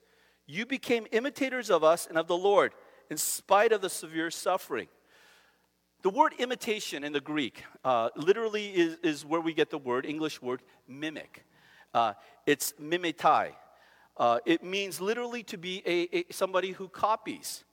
you 0.46 0.66
became 0.66 1.06
imitators 1.12 1.70
of 1.70 1.82
us 1.82 2.06
and 2.06 2.16
of 2.16 2.28
the 2.28 2.36
Lord 2.36 2.72
in 3.10 3.16
spite 3.16 3.72
of 3.72 3.80
the 3.80 3.90
severe 3.90 4.30
suffering. 4.30 4.88
The 6.02 6.10
word 6.10 6.34
imitation 6.38 7.02
in 7.02 7.12
the 7.12 7.20
Greek 7.20 7.64
uh, 7.84 8.10
literally 8.16 8.68
is, 8.68 8.96
is 9.02 9.24
where 9.24 9.40
we 9.40 9.52
get 9.52 9.70
the 9.70 9.78
word, 9.78 10.06
English 10.06 10.40
word, 10.40 10.62
mimic. 10.86 11.44
Uh, 11.92 12.12
it's 12.46 12.74
mimetai. 12.80 13.52
Uh, 14.16 14.38
it 14.46 14.62
means 14.62 15.00
literally 15.00 15.42
to 15.44 15.58
be 15.58 15.82
a, 15.84 16.18
a, 16.18 16.24
somebody 16.30 16.72
who 16.72 16.88
copies. 16.88 17.64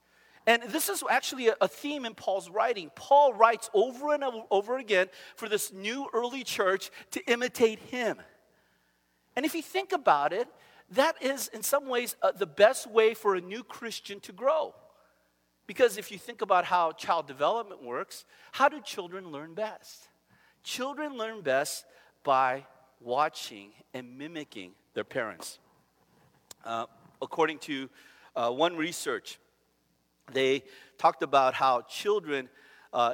And 0.45 0.63
this 0.63 0.89
is 0.89 1.03
actually 1.09 1.49
a, 1.49 1.55
a 1.61 1.67
theme 1.67 2.05
in 2.05 2.15
Paul's 2.15 2.49
writing. 2.49 2.91
Paul 2.95 3.33
writes 3.33 3.69
over 3.73 4.13
and 4.13 4.23
over 4.49 4.77
again 4.77 5.07
for 5.35 5.47
this 5.47 5.71
new 5.71 6.07
early 6.13 6.43
church 6.43 6.89
to 7.11 7.23
imitate 7.31 7.79
him. 7.79 8.17
And 9.35 9.45
if 9.45 9.55
you 9.55 9.61
think 9.61 9.93
about 9.93 10.33
it, 10.33 10.47
that 10.95 11.21
is 11.21 11.47
in 11.49 11.63
some 11.63 11.87
ways 11.87 12.15
uh, 12.21 12.31
the 12.31 12.45
best 12.45 12.89
way 12.89 13.13
for 13.13 13.35
a 13.35 13.41
new 13.41 13.63
Christian 13.63 14.19
to 14.21 14.31
grow. 14.31 14.73
Because 15.65 15.97
if 15.97 16.11
you 16.11 16.17
think 16.17 16.41
about 16.41 16.65
how 16.65 16.91
child 16.91 17.27
development 17.27 17.81
works, 17.81 18.25
how 18.51 18.67
do 18.67 18.81
children 18.81 19.31
learn 19.31 19.53
best? 19.53 20.09
Children 20.63 21.17
learn 21.17 21.41
best 21.41 21.85
by 22.23 22.65
watching 22.99 23.71
and 23.93 24.17
mimicking 24.17 24.71
their 24.93 25.03
parents. 25.03 25.59
Uh, 26.65 26.85
according 27.21 27.59
to 27.59 27.89
uh, 28.35 28.49
one 28.49 28.75
research, 28.75 29.39
they 30.31 30.63
talked 30.97 31.23
about 31.23 31.53
how 31.53 31.81
children 31.81 32.49
uh, 32.91 33.13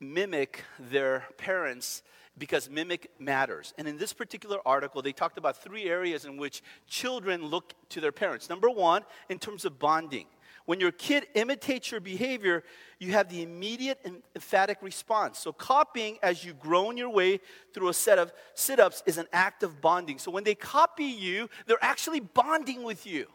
mimic 0.00 0.64
their 0.78 1.24
parents 1.36 2.02
because 2.38 2.70
mimic 2.70 3.10
matters. 3.18 3.74
And 3.78 3.88
in 3.88 3.98
this 3.98 4.12
particular 4.12 4.58
article, 4.64 5.02
they 5.02 5.12
talked 5.12 5.38
about 5.38 5.56
three 5.56 5.84
areas 5.84 6.24
in 6.24 6.36
which 6.36 6.62
children 6.86 7.44
look 7.44 7.74
to 7.90 8.00
their 8.00 8.12
parents. 8.12 8.48
Number 8.48 8.70
one, 8.70 9.04
in 9.28 9.38
terms 9.38 9.64
of 9.64 9.78
bonding. 9.78 10.26
When 10.66 10.80
your 10.80 10.92
kid 10.92 11.26
imitates 11.34 11.90
your 11.90 12.00
behavior, 12.00 12.62
you 12.98 13.12
have 13.12 13.30
the 13.30 13.42
immediate 13.42 14.00
and 14.04 14.22
emphatic 14.34 14.76
response. 14.82 15.38
So, 15.38 15.50
copying 15.50 16.18
as 16.22 16.44
you 16.44 16.52
groan 16.52 16.98
your 16.98 17.08
way 17.08 17.40
through 17.72 17.88
a 17.88 17.94
set 17.94 18.18
of 18.18 18.34
sit 18.52 18.78
ups 18.78 19.02
is 19.06 19.16
an 19.16 19.28
act 19.32 19.62
of 19.62 19.80
bonding. 19.80 20.18
So, 20.18 20.30
when 20.30 20.44
they 20.44 20.54
copy 20.54 21.04
you, 21.04 21.48
they're 21.66 21.82
actually 21.82 22.20
bonding 22.20 22.82
with 22.82 23.06
you. 23.06 23.28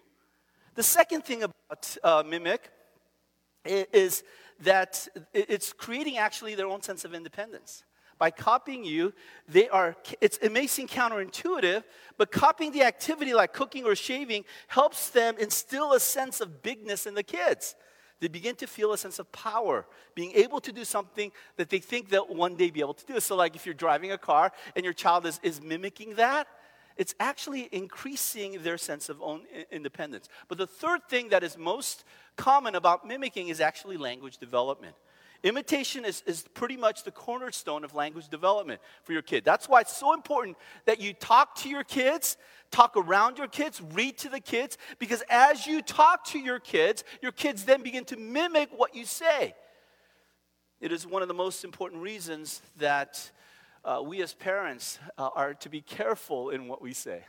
The 0.75 0.83
second 0.83 1.23
thing 1.23 1.41
about 1.41 1.97
uh, 2.03 2.23
mimic 2.23 2.69
is 3.65 4.23
that 4.59 5.07
it's 5.33 5.73
creating 5.73 6.17
actually 6.17 6.53
their 6.53 6.67
own 6.67 6.83
sense 6.83 7.03
of 7.03 7.15
independence 7.15 7.83
by 8.23 8.31
copying 8.31 8.85
you, 8.85 9.11
they 9.49 9.67
are, 9.67 9.97
it's, 10.21 10.39
seem 10.71 10.87
counterintuitive, 10.87 11.83
but 12.17 12.31
copying 12.31 12.71
the 12.71 12.81
activity 12.81 13.33
like 13.33 13.51
cooking 13.51 13.83
or 13.83 13.95
shaving 13.95 14.45
helps 14.67 15.09
them 15.09 15.35
instill 15.37 15.91
a 15.91 15.99
sense 15.99 16.39
of 16.39 16.61
bigness 16.61 17.05
in 17.05 17.15
the 17.15 17.23
kids. 17.23 17.75
They 18.21 18.29
begin 18.29 18.55
to 18.55 18.65
feel 18.65 18.93
a 18.93 18.97
sense 18.97 19.19
of 19.19 19.29
power, 19.33 19.85
being 20.15 20.31
able 20.35 20.61
to 20.61 20.71
do 20.71 20.85
something 20.85 21.33
that 21.57 21.69
they 21.69 21.79
think 21.79 22.07
they'll 22.07 22.25
one 22.25 22.55
day 22.55 22.69
be 22.69 22.79
able 22.79 22.93
to 22.93 23.05
do. 23.05 23.19
So, 23.19 23.35
like 23.35 23.57
if 23.57 23.65
you're 23.65 23.75
driving 23.75 24.13
a 24.13 24.17
car 24.17 24.53
and 24.73 24.85
your 24.85 24.93
child 24.93 25.25
is, 25.25 25.41
is 25.43 25.61
mimicking 25.61 26.15
that, 26.15 26.47
it's 26.95 27.15
actually 27.19 27.67
increasing 27.73 28.63
their 28.63 28.77
sense 28.77 29.09
of 29.09 29.21
own 29.21 29.41
independence. 29.69 30.29
But 30.47 30.59
the 30.59 30.67
third 30.67 31.09
thing 31.09 31.27
that 31.27 31.43
is 31.43 31.57
most 31.57 32.05
common 32.37 32.75
about 32.75 33.05
mimicking 33.05 33.49
is 33.49 33.59
actually 33.59 33.97
language 33.97 34.37
development. 34.37 34.95
Imitation 35.43 36.05
is, 36.05 36.23
is 36.25 36.45
pretty 36.53 36.77
much 36.77 37.03
the 37.03 37.11
cornerstone 37.11 37.83
of 37.83 37.93
language 37.93 38.29
development 38.29 38.79
for 39.03 39.11
your 39.11 39.21
kid. 39.21 39.43
That's 39.43 39.67
why 39.67 39.81
it's 39.81 39.95
so 39.95 40.13
important 40.13 40.57
that 40.85 41.01
you 41.01 41.13
talk 41.13 41.55
to 41.55 41.69
your 41.69 41.83
kids, 41.83 42.37
talk 42.71 42.95
around 42.95 43.37
your 43.37 43.47
kids, 43.47 43.81
read 43.91 44.17
to 44.19 44.29
the 44.29 44.39
kids, 44.39 44.77
because 44.99 45.21
as 45.29 45.67
you 45.67 45.81
talk 45.81 46.23
to 46.27 46.39
your 46.39 46.59
kids, 46.59 47.03
your 47.21 47.33
kids 47.33 47.65
then 47.65 47.83
begin 47.83 48.05
to 48.05 48.15
mimic 48.15 48.69
what 48.73 48.95
you 48.95 49.03
say. 49.03 49.53
It 50.79 50.93
is 50.93 51.05
one 51.05 51.21
of 51.21 51.27
the 51.27 51.33
most 51.33 51.65
important 51.65 52.01
reasons 52.01 52.61
that 52.77 53.29
uh, 53.83 54.01
we 54.01 54.21
as 54.21 54.33
parents 54.33 54.97
uh, 55.17 55.29
are 55.35 55.53
to 55.55 55.69
be 55.69 55.81
careful 55.81 56.51
in 56.51 56.69
what 56.69 56.81
we 56.81 56.93
say. 56.93 57.25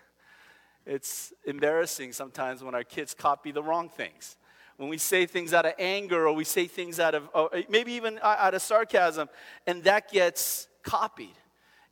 It's 0.87 1.33
embarrassing 1.45 2.13
sometimes 2.13 2.63
when 2.63 2.77
our 2.77 2.85
kids 2.85 3.13
copy 3.13 3.51
the 3.51 3.63
wrong 3.63 3.89
things 3.89 4.37
when 4.77 4.89
we 4.89 4.99
say 4.99 5.27
things 5.27 5.55
out 5.55 5.67
of 5.67 5.75
anger 5.79 6.27
or 6.27 6.33
we 6.33 6.45
say 6.45 6.67
things 6.67 6.99
out 6.99 7.15
of 7.15 7.29
maybe 7.69 7.93
even 7.93 8.19
out 8.23 8.55
of 8.55 8.63
sarcasm, 8.63 9.29
and 9.67 9.85
that 9.85 10.11
gets 10.11 10.69
copied. 10.83 11.35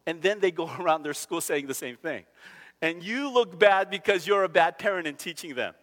And 0.06 0.20
then 0.20 0.40
they 0.40 0.50
go 0.50 0.70
around 0.80 1.02
their 1.02 1.14
school 1.14 1.40
saying 1.40 1.66
the 1.66 1.74
same 1.74 1.96
thing. 1.96 2.24
And 2.80 3.02
you 3.02 3.32
look 3.32 3.58
bad 3.58 3.90
because 3.90 4.26
you're 4.26 4.44
a 4.44 4.48
bad 4.48 4.78
parent 4.78 5.06
in 5.06 5.14
teaching 5.14 5.54
them. 5.54 5.74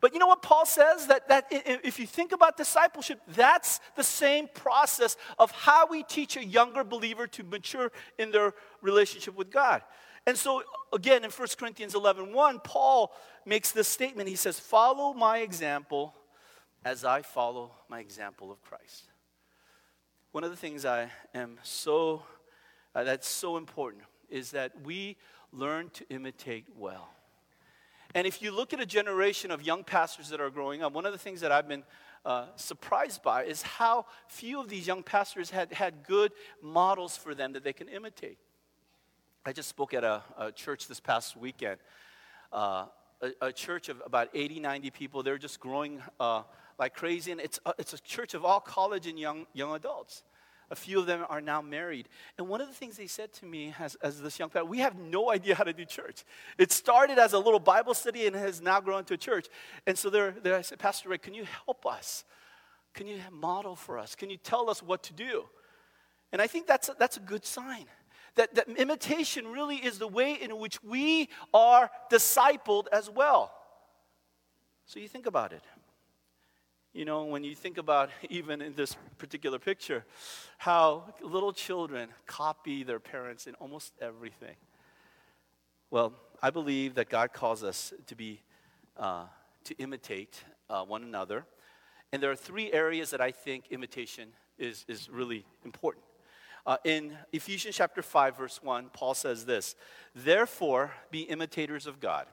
But 0.00 0.12
you 0.12 0.18
know 0.18 0.26
what 0.26 0.42
Paul 0.42 0.66
says? 0.66 1.06
That, 1.06 1.28
that 1.28 1.46
if 1.50 2.00
you 2.00 2.08
think 2.08 2.32
about 2.32 2.56
discipleship, 2.56 3.20
that's 3.28 3.78
the 3.94 4.02
same 4.02 4.48
process 4.52 5.16
of 5.38 5.52
how 5.52 5.86
we 5.86 6.02
teach 6.02 6.36
a 6.36 6.44
younger 6.44 6.82
believer 6.82 7.28
to 7.28 7.44
mature 7.44 7.92
in 8.18 8.32
their 8.32 8.52
relationship 8.80 9.36
with 9.36 9.50
God. 9.52 9.82
And 10.26 10.36
so, 10.36 10.62
again, 10.92 11.24
in 11.24 11.30
1 11.30 11.48
Corinthians 11.58 11.94
11 11.94 12.32
1, 12.32 12.60
Paul 12.60 13.12
makes 13.44 13.72
this 13.72 13.88
statement. 13.88 14.28
He 14.28 14.36
says, 14.36 14.60
Follow 14.60 15.12
my 15.12 15.38
example 15.38 16.14
as 16.84 17.04
I 17.04 17.22
follow 17.22 17.72
my 17.88 18.00
example 18.00 18.50
of 18.50 18.62
Christ. 18.62 19.04
One 20.32 20.44
of 20.44 20.50
the 20.50 20.56
things 20.56 20.84
I 20.84 21.10
am 21.34 21.58
so, 21.62 22.22
uh, 22.94 23.04
that's 23.04 23.28
so 23.28 23.56
important 23.56 24.04
is 24.30 24.52
that 24.52 24.72
we 24.82 25.16
learn 25.52 25.90
to 25.90 26.08
imitate 26.08 26.66
well. 26.76 27.08
And 28.14 28.26
if 28.26 28.42
you 28.42 28.52
look 28.52 28.72
at 28.72 28.80
a 28.80 28.86
generation 28.86 29.50
of 29.50 29.62
young 29.62 29.84
pastors 29.84 30.28
that 30.30 30.40
are 30.40 30.50
growing 30.50 30.82
up, 30.82 30.92
one 30.92 31.06
of 31.06 31.12
the 31.12 31.18
things 31.18 31.40
that 31.40 31.52
I've 31.52 31.68
been 31.68 31.84
uh, 32.24 32.46
surprised 32.56 33.22
by 33.22 33.44
is 33.44 33.62
how 33.62 34.06
few 34.28 34.60
of 34.60 34.68
these 34.68 34.86
young 34.86 35.02
pastors 35.02 35.50
had, 35.50 35.72
had 35.72 36.04
good 36.06 36.32
models 36.62 37.16
for 37.16 37.34
them 37.34 37.52
that 37.54 37.64
they 37.64 37.72
can 37.72 37.88
imitate. 37.88 38.38
I 39.44 39.52
just 39.52 39.68
spoke 39.68 39.92
at 39.92 40.04
a, 40.04 40.22
a 40.38 40.52
church 40.52 40.86
this 40.86 41.00
past 41.00 41.36
weekend, 41.36 41.78
uh, 42.52 42.86
a, 43.20 43.46
a, 43.48 43.52
church 43.52 43.88
of 43.88 44.00
about 44.06 44.28
80, 44.34 44.60
90 44.60 44.90
people. 44.90 45.24
They're 45.24 45.36
just 45.36 45.58
growing 45.58 46.00
uh, 46.20 46.44
like 46.78 46.94
crazy, 46.94 47.32
and 47.32 47.40
it's 47.40 47.58
a, 47.66 47.74
it's 47.76 47.92
a 47.92 48.00
church 48.00 48.34
of 48.34 48.44
all 48.44 48.60
college 48.60 49.08
and 49.08 49.18
young, 49.18 49.46
young 49.52 49.74
adults. 49.74 50.22
A 50.70 50.76
few 50.76 51.00
of 51.00 51.06
them 51.06 51.26
are 51.28 51.40
now 51.40 51.60
married. 51.60 52.08
And 52.38 52.48
one 52.48 52.60
of 52.60 52.68
the 52.68 52.72
things 52.72 52.96
they 52.96 53.08
said 53.08 53.32
to 53.34 53.44
me 53.44 53.74
as, 53.80 53.96
as 53.96 54.22
this 54.22 54.38
young 54.38 54.48
pastor, 54.48 54.64
we 54.64 54.78
have 54.78 54.96
no 54.96 55.30
idea 55.32 55.56
how 55.56 55.64
to 55.64 55.72
do 55.72 55.84
church. 55.84 56.22
It 56.56 56.70
started 56.70 57.18
as 57.18 57.32
a 57.32 57.38
little 57.38 57.60
Bible 57.60 57.94
study 57.94 58.28
and 58.28 58.36
has 58.36 58.62
now 58.62 58.80
grown 58.80 59.04
to 59.06 59.14
a 59.14 59.18
church. 59.18 59.48
And 59.88 59.98
so 59.98 60.08
they're, 60.08 60.30
they're, 60.30 60.56
I 60.56 60.62
said, 60.62 60.78
Pastor 60.78 61.08
Ray, 61.08 61.18
can 61.18 61.34
you 61.34 61.46
help 61.66 61.84
us? 61.84 62.22
Can 62.94 63.08
you 63.08 63.18
model 63.32 63.74
for 63.74 63.98
us? 63.98 64.14
Can 64.14 64.30
you 64.30 64.36
tell 64.36 64.70
us 64.70 64.84
what 64.84 65.02
to 65.04 65.12
do? 65.12 65.46
And 66.32 66.40
I 66.40 66.46
think 66.46 66.68
that's 66.68 66.88
a, 66.88 66.94
that's 66.96 67.16
a 67.16 67.20
good 67.20 67.44
sign. 67.44 67.86
That, 68.36 68.54
that 68.54 68.68
imitation 68.68 69.48
really 69.48 69.76
is 69.76 69.98
the 69.98 70.08
way 70.08 70.34
in 70.34 70.58
which 70.58 70.82
we 70.82 71.28
are 71.52 71.90
discipled 72.10 72.86
as 72.92 73.10
well. 73.10 73.52
So 74.86 75.00
you 75.00 75.08
think 75.08 75.26
about 75.26 75.52
it. 75.52 75.62
You 76.94 77.06
know, 77.06 77.24
when 77.24 77.42
you 77.42 77.54
think 77.54 77.78
about, 77.78 78.10
even 78.30 78.60
in 78.60 78.74
this 78.74 78.96
particular 79.18 79.58
picture, 79.58 80.04
how 80.58 81.14
little 81.22 81.52
children 81.52 82.10
copy 82.26 82.82
their 82.82 83.00
parents 83.00 83.46
in 83.46 83.54
almost 83.54 83.92
everything. 84.00 84.56
Well, 85.90 86.14
I 86.42 86.50
believe 86.50 86.94
that 86.94 87.08
God 87.08 87.32
calls 87.32 87.62
us 87.62 87.92
to 88.06 88.14
be, 88.14 88.40
uh, 88.96 89.24
to 89.64 89.74
imitate 89.76 90.42
uh, 90.68 90.84
one 90.84 91.02
another. 91.02 91.44
And 92.12 92.22
there 92.22 92.30
are 92.30 92.36
three 92.36 92.72
areas 92.72 93.10
that 93.10 93.20
I 93.20 93.30
think 93.30 93.66
imitation 93.70 94.28
is, 94.58 94.84
is 94.88 95.08
really 95.08 95.44
important. 95.64 96.04
Uh, 96.64 96.76
in 96.84 97.16
Ephesians 97.32 97.74
chapter 97.74 98.02
5, 98.02 98.36
verse 98.36 98.62
1, 98.62 98.90
Paul 98.92 99.14
says 99.14 99.44
this 99.44 99.74
Therefore, 100.14 100.92
be 101.10 101.22
imitators 101.22 101.86
of 101.86 102.00
God 102.00 102.26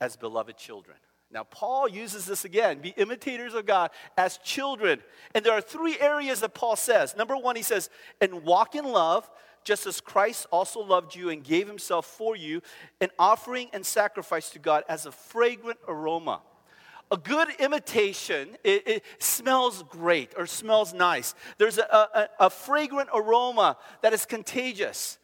as 0.00 0.16
beloved 0.16 0.56
children. 0.56 0.96
Now, 1.32 1.44
Paul 1.44 1.88
uses 1.88 2.26
this 2.26 2.44
again 2.44 2.80
be 2.80 2.90
imitators 2.96 3.54
of 3.54 3.66
God 3.66 3.90
as 4.16 4.38
children. 4.38 5.00
And 5.34 5.44
there 5.44 5.52
are 5.52 5.60
three 5.60 5.98
areas 6.00 6.40
that 6.40 6.54
Paul 6.54 6.76
says. 6.76 7.16
Number 7.16 7.36
one, 7.36 7.54
he 7.54 7.62
says, 7.62 7.90
and 8.20 8.42
walk 8.42 8.74
in 8.74 8.84
love, 8.84 9.30
just 9.62 9.86
as 9.86 10.00
Christ 10.00 10.46
also 10.50 10.80
loved 10.80 11.14
you 11.14 11.28
and 11.28 11.44
gave 11.44 11.68
himself 11.68 12.06
for 12.06 12.34
you, 12.34 12.62
an 13.00 13.10
offering 13.18 13.68
and 13.72 13.84
sacrifice 13.84 14.50
to 14.50 14.58
God 14.58 14.84
as 14.88 15.06
a 15.06 15.12
fragrant 15.12 15.78
aroma 15.86 16.40
a 17.10 17.16
good 17.16 17.48
imitation, 17.58 18.56
it, 18.62 18.86
it, 18.86 19.04
smells 19.18 19.82
great 19.88 20.32
or 20.36 20.46
smells 20.46 20.94
nice. 20.94 21.34
There's 21.58 21.78
a, 21.78 21.82
a, 21.82 22.28
a 22.46 22.50
fragrant 22.50 23.08
aroma 23.12 23.76
that 24.02 24.12
is 24.12 24.24
contagious. 24.24 25.18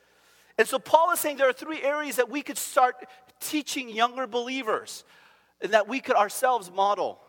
And 0.58 0.66
so 0.66 0.78
Paul 0.78 1.12
is 1.12 1.20
saying 1.20 1.36
there 1.36 1.48
are 1.48 1.52
three 1.52 1.82
areas 1.82 2.16
that 2.16 2.28
we 2.28 2.42
could 2.42 2.58
start 2.58 3.06
teaching 3.40 3.88
younger 3.88 4.26
believers 4.26 5.04
and 5.60 5.72
that 5.72 5.86
we 5.86 6.00
could 6.00 6.16
ourselves 6.16 6.70
model. 6.70 7.20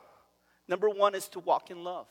Number 0.68 0.90
one 0.90 1.16
is 1.16 1.28
to 1.30 1.40
walk 1.40 1.70
in 1.70 1.84
love. 1.84 2.08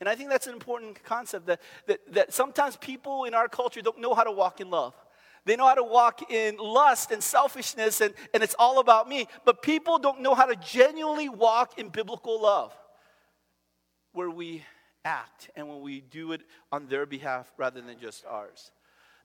And 0.00 0.08
I 0.08 0.14
think 0.14 0.30
that's 0.30 0.46
an 0.46 0.54
important 0.54 1.02
concept 1.04 1.46
that, 1.46 1.60
that, 1.86 2.00
that 2.12 2.32
sometimes 2.32 2.76
people 2.76 3.24
in 3.24 3.34
our 3.34 3.48
culture 3.48 3.82
don't 3.82 4.00
know 4.00 4.14
how 4.14 4.24
to 4.24 4.32
walk 4.32 4.60
in 4.60 4.70
love. 4.70 4.94
They 5.44 5.56
know 5.56 5.66
how 5.66 5.74
to 5.74 5.82
walk 5.82 6.30
in 6.30 6.56
lust 6.58 7.10
and 7.10 7.22
selfishness, 7.22 8.00
and, 8.00 8.14
and 8.34 8.42
it's 8.42 8.54
all 8.58 8.78
about 8.78 9.08
me. 9.08 9.26
But 9.44 9.62
people 9.62 9.98
don't 9.98 10.20
know 10.20 10.34
how 10.34 10.46
to 10.46 10.56
genuinely 10.56 11.28
walk 11.28 11.78
in 11.78 11.88
biblical 11.88 12.40
love, 12.40 12.76
where 14.12 14.30
we 14.30 14.64
act 15.04 15.50
and 15.56 15.68
when 15.68 15.80
we 15.80 16.00
do 16.00 16.32
it 16.32 16.42
on 16.70 16.86
their 16.88 17.06
behalf 17.06 17.50
rather 17.56 17.80
than 17.80 17.98
just 17.98 18.24
ours. 18.26 18.70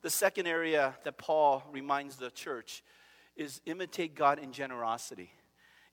The 0.02 0.10
second 0.10 0.48
area 0.48 0.96
that 1.04 1.18
Paul 1.18 1.64
reminds 1.72 2.16
the 2.16 2.30
church 2.30 2.84
is 3.36 3.60
imitate 3.66 4.16
God 4.16 4.40
in 4.40 4.52
generosity. 4.52 5.32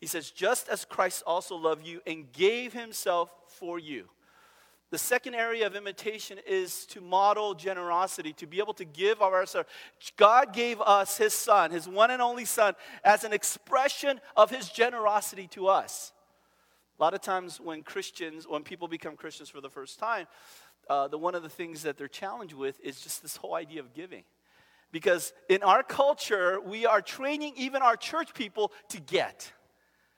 He 0.00 0.06
says, 0.06 0.30
just 0.30 0.68
as 0.68 0.84
Christ 0.84 1.22
also 1.26 1.56
loved 1.56 1.86
you 1.86 2.00
and 2.06 2.30
gave 2.32 2.72
himself 2.72 3.30
for 3.46 3.78
you. 3.78 4.08
The 4.92 4.98
second 4.98 5.34
area 5.34 5.66
of 5.66 5.74
imitation 5.74 6.38
is 6.46 6.84
to 6.88 7.00
model 7.00 7.54
generosity, 7.54 8.34
to 8.34 8.46
be 8.46 8.58
able 8.58 8.74
to 8.74 8.84
give 8.84 9.22
of 9.22 9.32
ourselves. 9.32 9.70
God 10.18 10.52
gave 10.52 10.82
us 10.82 11.16
His 11.16 11.32
Son, 11.32 11.70
His 11.70 11.88
one 11.88 12.10
and 12.10 12.20
only 12.20 12.44
Son, 12.44 12.74
as 13.02 13.24
an 13.24 13.32
expression 13.32 14.20
of 14.36 14.50
His 14.50 14.68
generosity 14.68 15.46
to 15.52 15.68
us. 15.68 16.12
A 16.98 17.02
lot 17.02 17.14
of 17.14 17.22
times, 17.22 17.58
when 17.58 17.82
Christians, 17.82 18.46
when 18.46 18.64
people 18.64 18.86
become 18.86 19.16
Christians 19.16 19.48
for 19.48 19.62
the 19.62 19.70
first 19.70 19.98
time, 19.98 20.26
uh, 20.90 21.08
the 21.08 21.16
one 21.16 21.34
of 21.34 21.42
the 21.42 21.48
things 21.48 21.80
that 21.84 21.96
they're 21.96 22.06
challenged 22.06 22.54
with 22.54 22.78
is 22.84 23.00
just 23.00 23.22
this 23.22 23.36
whole 23.36 23.54
idea 23.54 23.80
of 23.80 23.94
giving. 23.94 24.24
Because 24.90 25.32
in 25.48 25.62
our 25.62 25.82
culture, 25.82 26.60
we 26.60 26.84
are 26.84 27.00
training 27.00 27.54
even 27.56 27.80
our 27.80 27.96
church 27.96 28.34
people 28.34 28.72
to 28.90 29.00
get. 29.00 29.54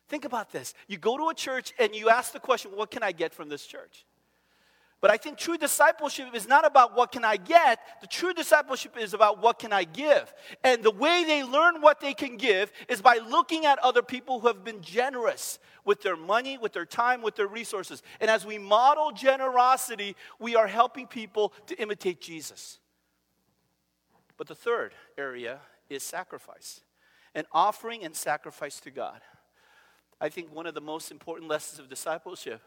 Think 0.09 0.25
about 0.25 0.51
this. 0.51 0.75
You 0.89 0.99
go 0.99 1.17
to 1.17 1.29
a 1.29 1.35
church 1.35 1.73
and 1.79 1.95
you 1.95 2.09
ask 2.09 2.33
the 2.33 2.41
question, 2.41 2.73
What 2.73 2.91
can 2.91 3.05
I 3.05 3.13
get 3.13 3.33
from 3.33 3.49
this 3.49 3.65
church? 3.65 4.05
But 5.05 5.11
I 5.11 5.19
think 5.19 5.37
true 5.37 5.59
discipleship 5.59 6.29
is 6.33 6.49
not 6.49 6.65
about 6.65 6.97
what 6.97 7.13
can 7.13 7.27
I 7.27 7.37
get. 7.37 7.79
The 8.01 8.07
true 8.07 8.33
discipleship 8.33 8.97
is 8.99 9.13
about 9.13 9.43
what 9.43 9.59
can 9.59 9.71
I 9.71 9.85
give. 9.85 10.33
And 10.63 10.83
the 10.83 10.91
way 10.91 11.25
they 11.27 11.45
learn 11.45 11.83
what 11.83 12.01
they 12.01 12.15
can 12.15 12.39
give 12.39 12.73
is 12.89 13.03
by 13.03 13.19
looking 13.19 13.67
at 13.67 13.79
other 13.81 14.01
people 14.01 14.41
who 14.41 14.47
have 14.47 14.65
been 14.65 14.81
generous 14.81 15.59
with 15.85 16.01
their 16.01 16.17
money, 16.17 16.57
with 16.57 16.73
their 16.73 16.87
time, 16.87 17.21
with 17.21 17.37
their 17.37 17.49
resources. 17.49 18.03
And 18.19 18.31
as 18.31 18.47
we 18.47 18.57
model 18.57 19.13
generosity, 19.13 20.17
we 20.39 20.57
are 20.57 20.67
helping 20.67 21.07
people 21.07 21.53
to 21.67 21.79
imitate 21.79 22.23
Jesus. 22.23 22.79
But 24.39 24.47
the 24.47 24.55
third 24.55 24.95
area 25.19 25.59
is 25.91 26.03
sacrifice 26.03 26.81
an 27.35 27.45
offering 27.53 28.05
and 28.05 28.17
sacrifice 28.17 28.81
to 28.81 28.91
God. 28.91 29.21
I 30.19 30.31
think 30.31 30.51
one 30.51 30.67
of 30.67 30.73
the 30.73 30.81
most 30.81 31.11
important 31.11 31.51
lessons 31.51 31.79
of 31.79 31.91
discipleship 31.91 32.63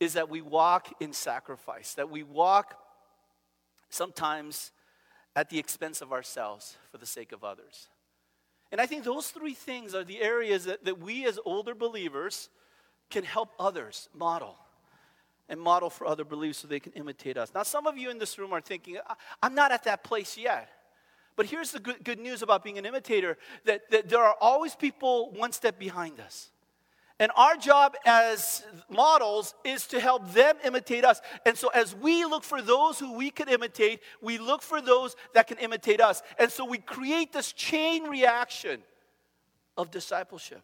is 0.00 0.14
that 0.14 0.28
we 0.28 0.40
walk 0.40 0.92
in 1.00 1.12
sacrifice, 1.12 1.94
that 1.94 2.10
we 2.10 2.22
walk 2.22 2.78
sometimes 3.88 4.72
at 5.34 5.50
the 5.50 5.58
expense 5.58 6.00
of 6.00 6.12
ourselves 6.12 6.76
for 6.90 6.98
the 6.98 7.06
sake 7.06 7.32
of 7.32 7.44
others. 7.44 7.88
And 8.72 8.80
I 8.80 8.86
think 8.86 9.04
those 9.04 9.28
three 9.28 9.54
things 9.54 9.94
are 9.94 10.04
the 10.04 10.20
areas 10.20 10.64
that, 10.64 10.84
that 10.84 10.98
we 10.98 11.26
as 11.26 11.38
older 11.44 11.74
believers 11.74 12.48
can 13.10 13.24
help 13.24 13.50
others 13.58 14.08
model 14.12 14.56
and 15.48 15.60
model 15.60 15.88
for 15.90 16.06
other 16.06 16.24
believers 16.24 16.58
so 16.58 16.66
they 16.66 16.80
can 16.80 16.92
imitate 16.92 17.36
us. 17.36 17.52
Now, 17.54 17.62
some 17.62 17.86
of 17.86 17.96
you 17.96 18.10
in 18.10 18.18
this 18.18 18.38
room 18.38 18.52
are 18.52 18.60
thinking, 18.60 18.98
I'm 19.42 19.54
not 19.54 19.70
at 19.70 19.84
that 19.84 20.02
place 20.02 20.36
yet. 20.36 20.68
But 21.36 21.46
here's 21.46 21.70
the 21.70 21.78
good, 21.78 22.02
good 22.02 22.18
news 22.18 22.42
about 22.42 22.64
being 22.64 22.78
an 22.78 22.86
imitator 22.86 23.36
that, 23.64 23.90
that 23.90 24.08
there 24.08 24.22
are 24.22 24.34
always 24.40 24.74
people 24.74 25.30
one 25.32 25.52
step 25.52 25.78
behind 25.78 26.18
us. 26.18 26.50
And 27.18 27.32
our 27.34 27.56
job 27.56 27.96
as 28.04 28.62
models 28.90 29.54
is 29.64 29.86
to 29.88 30.00
help 30.00 30.30
them 30.32 30.56
imitate 30.64 31.02
us. 31.02 31.22
And 31.46 31.56
so, 31.56 31.68
as 31.68 31.94
we 31.94 32.26
look 32.26 32.44
for 32.44 32.60
those 32.60 32.98
who 32.98 33.14
we 33.14 33.30
can 33.30 33.48
imitate, 33.48 34.00
we 34.20 34.36
look 34.36 34.60
for 34.60 34.82
those 34.82 35.16
that 35.32 35.46
can 35.46 35.56
imitate 35.58 36.00
us. 36.00 36.22
And 36.38 36.50
so, 36.50 36.66
we 36.66 36.76
create 36.76 37.32
this 37.32 37.52
chain 37.54 38.04
reaction 38.04 38.82
of 39.78 39.90
discipleship. 39.90 40.62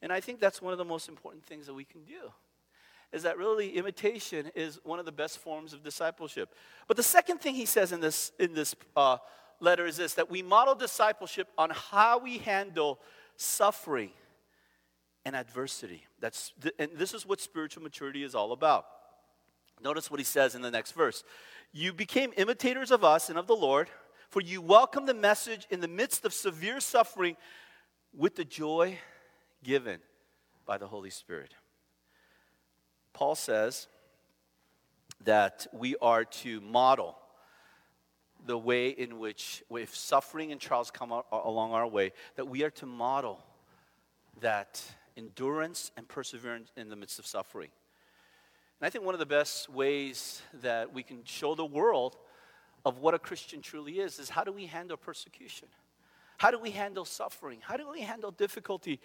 And 0.00 0.12
I 0.12 0.20
think 0.20 0.38
that's 0.38 0.62
one 0.62 0.72
of 0.72 0.78
the 0.78 0.84
most 0.84 1.08
important 1.08 1.44
things 1.44 1.66
that 1.66 1.74
we 1.74 1.84
can 1.84 2.04
do. 2.04 2.32
Is 3.12 3.24
that 3.24 3.36
really 3.36 3.76
imitation 3.76 4.52
is 4.54 4.78
one 4.84 5.00
of 5.00 5.06
the 5.06 5.12
best 5.12 5.38
forms 5.38 5.72
of 5.72 5.82
discipleship. 5.82 6.54
But 6.86 6.96
the 6.96 7.02
second 7.02 7.38
thing 7.40 7.56
he 7.56 7.66
says 7.66 7.90
in 7.90 8.00
this, 8.00 8.30
in 8.38 8.54
this 8.54 8.76
uh, 8.96 9.16
letter 9.58 9.86
is 9.86 9.96
this 9.96 10.14
that 10.14 10.30
we 10.30 10.42
model 10.42 10.76
discipleship 10.76 11.48
on 11.58 11.70
how 11.70 12.18
we 12.18 12.38
handle 12.38 13.00
suffering 13.36 14.10
and 15.24 15.36
adversity. 15.36 16.06
That's, 16.18 16.52
and 16.78 16.90
this 16.94 17.14
is 17.14 17.26
what 17.26 17.40
spiritual 17.40 17.82
maturity 17.82 18.22
is 18.22 18.34
all 18.34 18.52
about. 18.52 18.86
Notice 19.82 20.10
what 20.10 20.20
he 20.20 20.24
says 20.24 20.54
in 20.54 20.62
the 20.62 20.70
next 20.70 20.92
verse. 20.92 21.24
You 21.72 21.92
became 21.92 22.32
imitators 22.36 22.90
of 22.90 23.04
us 23.04 23.28
and 23.28 23.38
of 23.38 23.46
the 23.46 23.56
Lord, 23.56 23.88
for 24.28 24.40
you 24.40 24.60
welcomed 24.60 25.08
the 25.08 25.14
message 25.14 25.66
in 25.70 25.80
the 25.80 25.88
midst 25.88 26.24
of 26.24 26.32
severe 26.32 26.80
suffering 26.80 27.36
with 28.16 28.36
the 28.36 28.44
joy 28.44 28.98
given 29.62 30.00
by 30.66 30.78
the 30.78 30.86
Holy 30.86 31.10
Spirit. 31.10 31.54
Paul 33.12 33.34
says 33.34 33.88
that 35.24 35.66
we 35.72 35.96
are 36.00 36.24
to 36.24 36.60
model 36.60 37.16
the 38.46 38.56
way 38.56 38.88
in 38.88 39.18
which, 39.18 39.62
if 39.70 39.94
suffering 39.94 40.50
and 40.52 40.60
trials 40.60 40.90
come 40.90 41.12
along 41.30 41.72
our 41.72 41.86
way, 41.86 42.12
that 42.36 42.48
we 42.48 42.64
are 42.64 42.70
to 42.70 42.86
model 42.86 43.44
that 44.40 44.82
endurance 45.16 45.90
and 45.96 46.06
perseverance 46.08 46.70
in 46.76 46.88
the 46.88 46.96
midst 46.96 47.18
of 47.18 47.26
suffering. 47.26 47.70
And 48.80 48.86
I 48.86 48.90
think 48.90 49.04
one 49.04 49.14
of 49.14 49.18
the 49.18 49.26
best 49.26 49.68
ways 49.68 50.42
that 50.62 50.92
we 50.92 51.02
can 51.02 51.24
show 51.24 51.54
the 51.54 51.64
world 51.64 52.16
of 52.84 52.98
what 52.98 53.14
a 53.14 53.18
Christian 53.18 53.60
truly 53.60 54.00
is 54.00 54.18
is 54.18 54.30
how 54.30 54.44
do 54.44 54.52
we 54.52 54.66
handle 54.66 54.96
persecution? 54.96 55.68
How 56.38 56.50
do 56.50 56.58
we 56.58 56.70
handle 56.70 57.04
suffering? 57.04 57.58
How 57.60 57.76
do 57.76 57.90
we 57.90 58.00
handle 58.00 58.30
difficulty? 58.30 58.98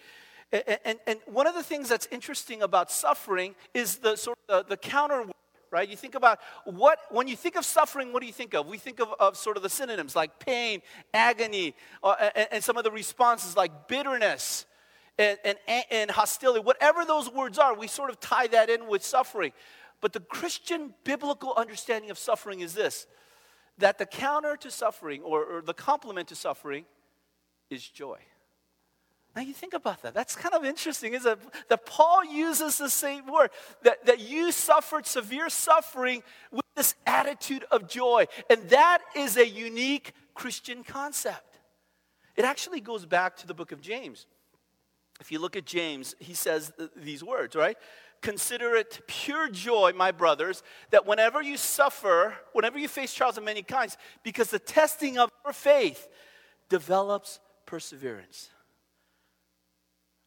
And, 0.52 0.78
and, 0.84 0.98
and 1.06 1.18
one 1.26 1.46
of 1.46 1.54
the 1.54 1.62
things 1.62 1.88
that's 1.88 2.08
interesting 2.10 2.62
about 2.62 2.90
suffering 2.90 3.54
is 3.74 3.96
the 3.96 4.16
sort 4.16 4.38
of 4.48 4.68
the, 4.68 4.76
the 4.76 4.76
counter 4.76 5.26
right? 5.70 5.88
You 5.88 5.96
think 5.96 6.14
about 6.14 6.38
what, 6.64 7.00
when 7.10 7.28
you 7.28 7.36
think 7.36 7.56
of 7.56 7.64
suffering, 7.64 8.12
what 8.12 8.20
do 8.20 8.26
you 8.26 8.32
think 8.32 8.54
of? 8.54 8.66
We 8.66 8.78
think 8.78 9.00
of, 9.00 9.08
of 9.18 9.36
sort 9.36 9.56
of 9.56 9.62
the 9.62 9.68
synonyms 9.68 10.16
like 10.16 10.38
pain, 10.38 10.80
agony, 11.12 11.74
uh, 12.02 12.30
and, 12.34 12.48
and, 12.52 12.64
some 12.64 12.76
of 12.76 12.84
the 12.84 12.90
responses 12.90 13.56
like 13.56 13.88
bitterness, 13.88 14.64
and, 15.18 15.38
and, 15.44 15.84
and 15.90 16.10
hostility, 16.10 16.60
whatever 16.60 17.04
those 17.04 17.30
words 17.30 17.58
are, 17.58 17.74
we 17.74 17.86
sort 17.86 18.10
of 18.10 18.20
tie 18.20 18.46
that 18.48 18.68
in 18.68 18.86
with 18.86 19.04
suffering. 19.04 19.52
But 20.00 20.12
the 20.12 20.20
Christian 20.20 20.94
biblical 21.04 21.54
understanding 21.56 22.10
of 22.10 22.18
suffering 22.18 22.60
is 22.60 22.74
this 22.74 23.06
that 23.78 23.98
the 23.98 24.06
counter 24.06 24.56
to 24.56 24.70
suffering 24.70 25.20
or, 25.22 25.44
or 25.44 25.62
the 25.62 25.74
complement 25.74 26.28
to 26.28 26.34
suffering 26.34 26.86
is 27.68 27.86
joy. 27.86 28.18
Now 29.34 29.42
you 29.42 29.52
think 29.52 29.74
about 29.74 30.00
that. 30.00 30.14
That's 30.14 30.34
kind 30.34 30.54
of 30.54 30.64
interesting, 30.64 31.12
is 31.12 31.24
that, 31.24 31.38
that 31.68 31.84
Paul 31.84 32.24
uses 32.24 32.78
the 32.78 32.88
same 32.88 33.26
word, 33.30 33.50
that, 33.82 34.06
that 34.06 34.20
you 34.20 34.50
suffered 34.50 35.06
severe 35.06 35.50
suffering 35.50 36.22
with 36.50 36.64
this 36.74 36.94
attitude 37.06 37.64
of 37.70 37.86
joy. 37.86 38.28
And 38.48 38.66
that 38.70 39.02
is 39.14 39.36
a 39.36 39.46
unique 39.46 40.14
Christian 40.32 40.82
concept. 40.82 41.58
It 42.34 42.46
actually 42.46 42.80
goes 42.80 43.04
back 43.04 43.36
to 43.38 43.46
the 43.46 43.52
book 43.52 43.72
of 43.72 43.82
James. 43.82 44.26
If 45.20 45.32
you 45.32 45.38
look 45.38 45.56
at 45.56 45.64
James, 45.64 46.14
he 46.18 46.34
says 46.34 46.72
these 46.94 47.24
words, 47.24 47.56
right? 47.56 47.76
Consider 48.20 48.74
it 48.74 49.00
pure 49.06 49.48
joy, 49.48 49.92
my 49.94 50.10
brothers, 50.10 50.62
that 50.90 51.06
whenever 51.06 51.42
you 51.42 51.56
suffer, 51.56 52.34
whenever 52.52 52.78
you 52.78 52.88
face 52.88 53.14
trials 53.14 53.38
of 53.38 53.44
many 53.44 53.62
kinds, 53.62 53.96
because 54.22 54.50
the 54.50 54.58
testing 54.58 55.18
of 55.18 55.30
your 55.44 55.52
faith 55.52 56.08
develops 56.68 57.40
perseverance. 57.66 58.50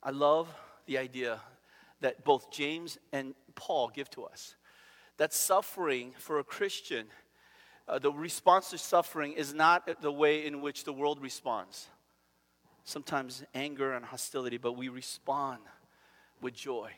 I 0.02 0.12
love 0.12 0.47
the 0.86 0.97
idea 0.97 1.39
that 2.02 2.23
both 2.23 2.52
James 2.52 2.97
and 3.12 3.36
Paul 3.56 3.89
give 3.93 4.10
to 4.12 4.23
us 4.23 4.56
that 5.19 5.34
suffering 5.34 6.13
for 6.17 6.39
a 6.39 6.43
Christian, 6.43 7.06
uh, 7.88 7.99
the 7.99 8.12
response 8.12 8.69
to 8.69 8.78
suffering 8.78 9.34
is 9.34 9.54
not 9.54 10.02
the 10.02 10.12
way 10.12 10.45
in 10.45 10.62
which 10.62 10.86
the 10.86 10.93
world 10.93 11.21
responds 11.21 11.88
sometimes 12.89 13.43
anger 13.54 13.93
and 13.93 14.04
hostility, 14.04 14.58
but 14.58 14.73
we 14.73 14.89
respond 14.89 15.60
with 16.41 16.54
joy. 16.54 16.91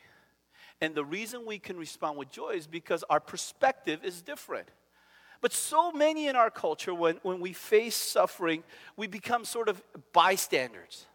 And 0.80 0.94
the 0.94 1.04
reason 1.04 1.46
we 1.46 1.58
can 1.58 1.76
respond 1.76 2.18
with 2.18 2.30
joy 2.30 2.50
is 2.50 2.66
because 2.66 3.04
our 3.08 3.20
perspective 3.20 4.00
is 4.02 4.22
different. 4.22 4.68
But 5.40 5.52
so 5.52 5.92
many 5.92 6.28
in 6.28 6.36
our 6.36 6.50
culture, 6.50 6.94
when, 6.94 7.16
when 7.22 7.40
we 7.40 7.52
face 7.52 7.94
suffering, 7.94 8.64
we 8.96 9.06
become 9.06 9.44
sort 9.44 9.68
of 9.68 9.82
bystanders. 10.12 11.06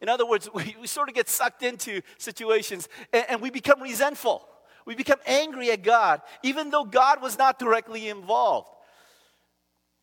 In 0.00 0.08
other 0.08 0.26
words, 0.26 0.48
we, 0.54 0.76
we 0.80 0.86
sort 0.86 1.08
of 1.08 1.14
get 1.14 1.28
sucked 1.28 1.62
into 1.62 2.02
situations 2.18 2.88
and, 3.12 3.24
and 3.28 3.40
we 3.42 3.50
become 3.50 3.80
resentful. 3.80 4.46
We 4.84 4.94
become 4.94 5.18
angry 5.26 5.70
at 5.72 5.82
God, 5.82 6.22
even 6.44 6.70
though 6.70 6.84
God 6.84 7.20
was 7.20 7.38
not 7.38 7.58
directly 7.58 8.08
involved. 8.08 8.68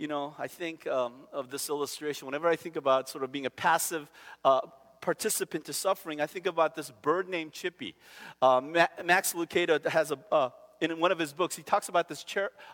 You 0.04 0.10
know, 0.10 0.36
I 0.38 0.50
think 0.50 0.86
um, 0.86 1.14
of 1.32 1.50
this 1.50 1.70
illustration. 1.70 2.26
Whenever 2.26 2.50
I 2.50 2.58
think 2.58 2.76
about 2.76 3.08
sort 3.08 3.24
of 3.24 3.32
being 3.32 3.46
a 3.46 3.50
passive 3.50 4.12
uh, 4.44 4.60
participant 5.00 5.64
to 5.64 5.72
suffering, 5.72 6.20
I 6.20 6.26
think 6.26 6.46
about 6.46 6.76
this 6.76 6.92
bird 7.02 7.30
named 7.30 7.54
Chippy. 7.54 7.96
Uh, 8.42 8.60
Max 9.06 9.32
Lucado 9.32 9.82
has 9.88 10.12
a, 10.12 10.20
uh, 10.30 10.50
in 10.82 11.00
one 11.00 11.14
of 11.14 11.20
his 11.20 11.32
books, 11.32 11.56
he 11.56 11.64
talks 11.64 11.88
about 11.88 12.10
this 12.10 12.26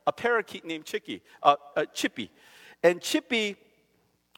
a 0.08 0.12
parakeet 0.12 0.66
named 0.66 0.86
Chicky, 0.86 1.22
uh, 1.44 1.58
uh, 1.78 1.86
Chippy. 1.94 2.32
And 2.82 3.00
Chippy 3.00 3.58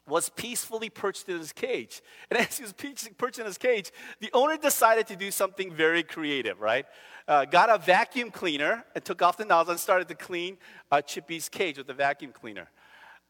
was 0.06 0.28
peacefully 0.28 0.90
perched 0.90 1.30
in 1.30 1.38
his 1.38 1.50
cage. 1.50 2.02
And 2.30 2.40
as 2.40 2.58
he 2.58 2.62
was 2.62 2.74
perched 2.74 3.38
in 3.38 3.46
his 3.46 3.56
cage, 3.56 3.90
the 4.20 4.28
owner 4.34 4.58
decided 4.58 5.06
to 5.06 5.16
do 5.16 5.30
something 5.30 5.72
very 5.72 6.02
creative, 6.02 6.60
right? 6.60 6.84
Uh, 7.26 7.46
got 7.46 7.70
a 7.70 7.78
vacuum 7.78 8.30
cleaner 8.30 8.84
and 8.94 9.02
took 9.02 9.22
off 9.22 9.38
the 9.38 9.46
nozzle 9.46 9.70
and 9.70 9.80
started 9.80 10.08
to 10.08 10.14
clean 10.14 10.58
uh, 10.90 11.00
Chippy's 11.00 11.48
cage 11.48 11.78
with 11.78 11.86
the 11.86 11.94
vacuum 11.94 12.32
cleaner. 12.32 12.68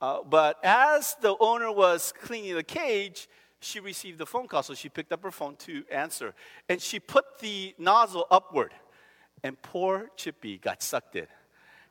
Uh, 0.03 0.19
but 0.29 0.59
as 0.65 1.17
the 1.21 1.37
owner 1.39 1.71
was 1.71 2.13
cleaning 2.21 2.57
the 2.57 2.65
cage, 2.65 3.29
she 3.61 3.79
received 3.79 4.21
a 4.21 4.27
phone 4.27 4.49
call, 4.49 4.65
so 4.65 4.75
she 4.75 4.89
picked 4.89 5.13
up 5.13 5.23
her 5.23 5.31
phone 5.31 5.55
to 5.55 5.85
answer. 5.93 6.35
And 6.69 6.83
she 6.83 6.99
put 6.99 7.39
the 7.39 7.73
nozzle 7.79 8.27
upward, 8.29 8.75
and 9.45 9.61
poor 9.63 10.11
Chippy 10.17 10.59
got 10.59 10.83
sucked 10.83 11.15
in. 11.15 11.29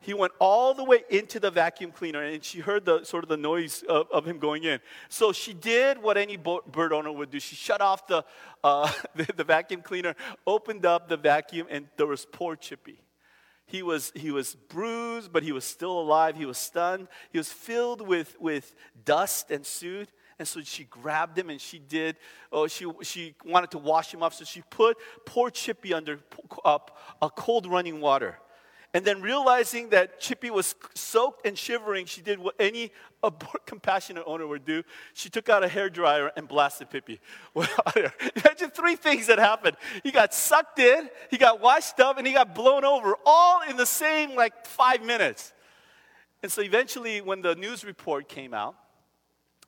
He 0.00 0.12
went 0.12 0.32
all 0.40 0.74
the 0.74 0.84
way 0.84 1.04
into 1.08 1.40
the 1.40 1.50
vacuum 1.50 1.90
cleaner, 1.90 2.22
and 2.22 2.44
she 2.44 2.58
heard 2.58 2.84
the 2.84 3.02
sort 3.04 3.24
of 3.24 3.30
the 3.30 3.36
noise 3.38 3.82
of, 3.88 4.08
of 4.12 4.26
him 4.26 4.38
going 4.38 4.64
in. 4.64 4.80
So 5.08 5.32
she 5.32 5.54
did 5.54 5.96
what 5.96 6.18
any 6.18 6.36
bird 6.36 6.92
owner 6.92 7.12
would 7.12 7.30
do. 7.30 7.40
She 7.40 7.56
shut 7.56 7.80
off 7.80 8.06
the, 8.08 8.24
uh, 8.62 8.92
the, 9.14 9.26
the 9.34 9.44
vacuum 9.44 9.80
cleaner, 9.80 10.14
opened 10.46 10.84
up 10.84 11.08
the 11.08 11.16
vacuum, 11.16 11.66
and 11.70 11.86
there 11.96 12.06
was 12.06 12.26
poor 12.30 12.56
Chippy. 12.56 12.98
He 13.72 13.82
was, 13.82 14.12
he 14.14 14.30
was 14.30 14.54
bruised, 14.54 15.32
but 15.32 15.42
he 15.42 15.50
was 15.50 15.64
still 15.64 15.98
alive. 15.98 16.36
He 16.36 16.44
was 16.44 16.58
stunned. 16.58 17.08
He 17.30 17.38
was 17.38 17.50
filled 17.50 18.06
with, 18.06 18.38
with 18.38 18.74
dust 19.02 19.50
and 19.50 19.64
soot. 19.64 20.10
And 20.38 20.46
so 20.46 20.60
she 20.60 20.84
grabbed 20.84 21.38
him 21.38 21.48
and 21.48 21.58
she 21.58 21.78
did, 21.78 22.16
oh, 22.52 22.66
she, 22.66 22.84
she 23.00 23.34
wanted 23.46 23.70
to 23.70 23.78
wash 23.78 24.12
him 24.12 24.22
off. 24.22 24.34
So 24.34 24.44
she 24.44 24.62
put 24.68 24.98
poor 25.24 25.48
Chippy 25.48 25.94
under 25.94 26.20
uh, 26.62 26.80
a 27.22 27.30
cold 27.30 27.66
running 27.66 27.98
water. 27.98 28.38
And 28.94 29.06
then 29.06 29.22
realizing 29.22 29.88
that 29.90 30.20
Chippy 30.20 30.50
was 30.50 30.74
soaked 30.94 31.46
and 31.46 31.56
shivering, 31.56 32.04
she 32.04 32.20
did 32.20 32.38
what 32.38 32.54
any 32.58 32.92
compassionate 33.66 34.24
owner 34.26 34.46
would 34.46 34.66
do. 34.66 34.82
She 35.14 35.30
took 35.30 35.48
out 35.48 35.64
a 35.64 35.68
hair 35.68 35.88
dryer 35.88 36.30
and 36.36 36.46
blasted 36.46 36.90
Chippy. 36.90 37.18
Imagine 37.56 38.70
three 38.70 38.96
things 38.96 39.28
that 39.28 39.38
happened. 39.38 39.78
He 40.02 40.10
got 40.10 40.34
sucked 40.34 40.78
in, 40.78 41.08
he 41.30 41.38
got 41.38 41.60
washed 41.60 42.00
up, 42.00 42.18
and 42.18 42.26
he 42.26 42.34
got 42.34 42.54
blown 42.54 42.84
over, 42.84 43.14
all 43.24 43.62
in 43.68 43.76
the 43.78 43.86
same 43.86 44.34
like 44.34 44.66
five 44.66 45.02
minutes. 45.02 45.54
And 46.42 46.52
so 46.52 46.60
eventually, 46.60 47.22
when 47.22 47.40
the 47.40 47.54
news 47.54 47.84
report 47.84 48.28
came 48.28 48.52
out 48.52 48.74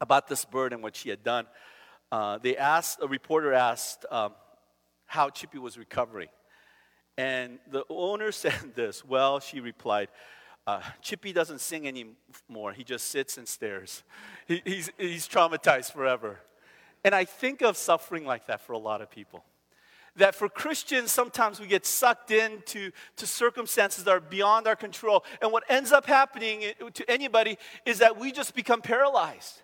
about 0.00 0.28
this 0.28 0.44
bird 0.44 0.72
and 0.74 0.82
what 0.82 0.96
she 0.96 1.08
had 1.08 1.22
done, 1.22 1.46
uh, 2.12 2.38
they 2.38 2.56
asked, 2.56 2.98
a 3.00 3.08
reporter 3.08 3.54
asked 3.54 4.04
um, 4.10 4.34
how 5.06 5.30
Chippy 5.30 5.58
was 5.58 5.78
recovering. 5.78 6.28
And 7.16 7.58
the 7.70 7.84
owner 7.88 8.32
said 8.44 8.74
this. 8.74 9.04
Well, 9.04 9.40
she 9.40 9.60
replied, 9.60 10.08
uh, 10.66 10.80
Chippy 11.02 11.32
doesn't 11.32 11.60
sing 11.60 11.86
anymore. 11.86 12.72
He 12.72 12.84
just 12.84 13.10
sits 13.10 13.36
and 13.36 13.46
stares. 13.46 14.02
He, 14.46 14.62
he's, 14.64 14.90
he's 14.96 15.28
traumatized 15.28 15.92
forever. 15.92 16.40
And 17.04 17.14
I 17.14 17.24
think 17.26 17.60
of 17.62 17.76
suffering 17.76 18.24
like 18.24 18.46
that 18.46 18.62
for 18.62 18.72
a 18.72 18.78
lot 18.78 19.02
of 19.02 19.10
people. 19.10 19.44
That 20.16 20.34
for 20.34 20.48
Christians, 20.48 21.10
sometimes 21.10 21.60
we 21.60 21.66
get 21.66 21.84
sucked 21.84 22.30
into 22.30 22.92
to 23.16 23.26
circumstances 23.26 24.04
that 24.04 24.10
are 24.10 24.20
beyond 24.20 24.66
our 24.66 24.76
control. 24.76 25.24
And 25.42 25.52
what 25.52 25.64
ends 25.68 25.92
up 25.92 26.06
happening 26.06 26.62
to 26.94 27.10
anybody 27.10 27.58
is 27.84 27.98
that 27.98 28.18
we 28.18 28.32
just 28.32 28.54
become 28.54 28.80
paralyzed. 28.80 29.60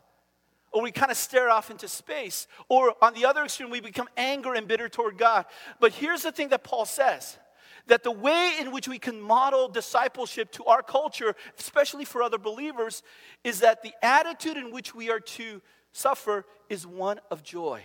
Or 0.72 0.83
we 0.83 0.92
kind 0.92 1.11
of 1.11 1.16
stare 1.16 1.50
off 1.50 1.70
into 1.70 1.88
space. 1.88 2.46
Or 2.68 2.94
on 3.02 3.14
the 3.14 3.26
other 3.26 3.44
extreme, 3.44 3.70
we 3.70 3.80
become 3.80 4.09
angry 4.16 4.59
and 4.59 4.68
bitter 4.68 4.88
toward 4.88 5.18
God. 5.18 5.46
But 5.80 5.92
here's 5.92 6.22
the 6.22 6.33
thing 6.33 6.50
that 6.50 6.64
Paul 6.64 6.85
says 6.85 7.38
that 7.87 8.04
the 8.04 8.11
way 8.11 8.54
in 8.61 8.70
which 8.70 8.87
we 8.87 8.98
can 8.98 9.20
model 9.20 9.68
discipleship 9.68 10.52
to 10.52 10.64
our 10.66 10.83
culture, 10.83 11.35
especially 11.59 12.04
for 12.04 12.22
other 12.22 12.38
believers, 12.38 13.02
is 13.42 13.61
that 13.61 13.83
the 13.83 13.92
attitude 14.02 14.56
in 14.56 14.70
which 14.70 14.94
we 14.94 15.11
are 15.11 15.18
to 15.18 15.61
suffer 15.92 16.44
is 16.68 16.87
one 16.87 17.20
of 17.30 17.42
joy. 17.42 17.83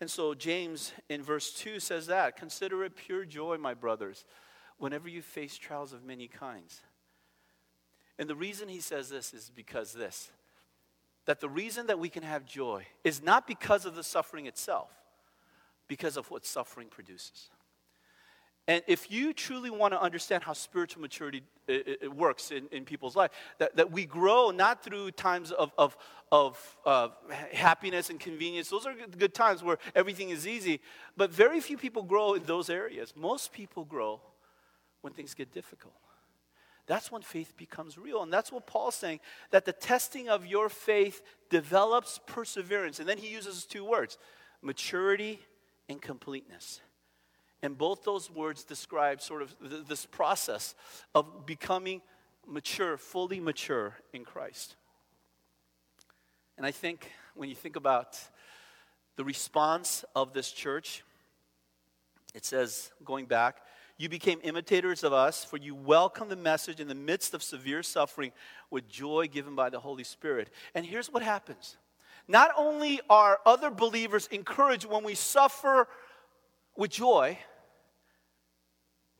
And 0.00 0.10
so 0.10 0.34
James 0.34 0.92
in 1.08 1.22
verse 1.22 1.52
2 1.52 1.80
says 1.80 2.06
that 2.06 2.36
Consider 2.36 2.84
it 2.84 2.96
pure 2.96 3.24
joy, 3.24 3.56
my 3.56 3.74
brothers, 3.74 4.24
whenever 4.78 5.08
you 5.08 5.22
face 5.22 5.56
trials 5.56 5.92
of 5.92 6.04
many 6.04 6.28
kinds. 6.28 6.82
And 8.18 8.28
the 8.28 8.36
reason 8.36 8.68
he 8.68 8.80
says 8.80 9.08
this 9.08 9.32
is 9.32 9.50
because 9.54 9.92
this 9.92 10.30
that 11.28 11.40
the 11.40 11.48
reason 11.48 11.88
that 11.88 11.98
we 11.98 12.08
can 12.08 12.22
have 12.22 12.46
joy 12.46 12.86
is 13.04 13.22
not 13.22 13.46
because 13.46 13.84
of 13.84 13.94
the 13.94 14.02
suffering 14.02 14.46
itself, 14.46 14.88
because 15.86 16.16
of 16.16 16.30
what 16.30 16.46
suffering 16.46 16.88
produces. 16.88 17.50
And 18.66 18.82
if 18.86 19.10
you 19.10 19.34
truly 19.34 19.68
want 19.68 19.92
to 19.92 20.00
understand 20.00 20.42
how 20.42 20.54
spiritual 20.54 21.02
maturity 21.02 21.42
it, 21.66 21.98
it 22.00 22.16
works 22.16 22.50
in, 22.50 22.66
in 22.72 22.86
people's 22.86 23.14
life, 23.14 23.30
that, 23.58 23.76
that 23.76 23.92
we 23.92 24.06
grow 24.06 24.50
not 24.50 24.82
through 24.82 25.10
times 25.10 25.52
of, 25.52 25.70
of, 25.76 25.98
of 26.32 26.76
uh, 26.86 27.08
happiness 27.52 28.08
and 28.08 28.18
convenience, 28.18 28.70
those 28.70 28.86
are 28.86 28.94
good 29.18 29.34
times 29.34 29.62
where 29.62 29.76
everything 29.94 30.30
is 30.30 30.46
easy, 30.46 30.80
but 31.14 31.30
very 31.30 31.60
few 31.60 31.76
people 31.76 32.04
grow 32.04 32.32
in 32.32 32.44
those 32.44 32.70
areas. 32.70 33.12
Most 33.14 33.52
people 33.52 33.84
grow 33.84 34.22
when 35.02 35.12
things 35.12 35.34
get 35.34 35.52
difficult. 35.52 35.92
That's 36.88 37.12
when 37.12 37.20
faith 37.20 37.54
becomes 37.56 37.98
real. 37.98 38.22
And 38.22 38.32
that's 38.32 38.50
what 38.50 38.66
Paul's 38.66 38.94
saying 38.94 39.20
that 39.50 39.66
the 39.66 39.74
testing 39.74 40.28
of 40.28 40.46
your 40.46 40.70
faith 40.70 41.22
develops 41.50 42.18
perseverance. 42.26 42.98
And 42.98 43.08
then 43.08 43.18
he 43.18 43.28
uses 43.28 43.64
two 43.64 43.84
words 43.84 44.18
maturity 44.62 45.38
and 45.88 46.02
completeness. 46.02 46.80
And 47.62 47.76
both 47.76 48.04
those 48.04 48.30
words 48.30 48.64
describe 48.64 49.20
sort 49.20 49.42
of 49.42 49.54
th- 49.60 49.86
this 49.86 50.06
process 50.06 50.74
of 51.14 51.44
becoming 51.44 52.00
mature, 52.46 52.96
fully 52.96 53.38
mature 53.38 53.94
in 54.12 54.24
Christ. 54.24 54.76
And 56.56 56.64
I 56.64 56.70
think 56.70 57.10
when 57.34 57.50
you 57.50 57.54
think 57.54 57.76
about 57.76 58.18
the 59.16 59.24
response 59.24 60.04
of 60.16 60.32
this 60.32 60.50
church, 60.50 61.02
it 62.34 62.44
says, 62.44 62.92
going 63.04 63.26
back, 63.26 63.58
you 63.98 64.08
became 64.08 64.38
imitators 64.44 65.02
of 65.02 65.12
us, 65.12 65.44
for 65.44 65.56
you 65.56 65.74
welcomed 65.74 66.30
the 66.30 66.36
message 66.36 66.78
in 66.78 66.86
the 66.86 66.94
midst 66.94 67.34
of 67.34 67.42
severe 67.42 67.82
suffering 67.82 68.32
with 68.70 68.88
joy 68.88 69.28
given 69.30 69.56
by 69.56 69.68
the 69.68 69.80
Holy 69.80 70.04
Spirit. 70.04 70.50
And 70.74 70.86
here's 70.86 71.12
what 71.12 71.22
happens 71.22 71.76
not 72.28 72.50
only 72.56 73.00
are 73.10 73.40
other 73.44 73.70
believers 73.70 74.28
encouraged 74.30 74.84
when 74.84 75.02
we 75.02 75.14
suffer 75.14 75.88
with 76.76 76.90
joy, 76.90 77.38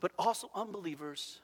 but 0.00 0.12
also 0.18 0.48
unbelievers 0.54 1.40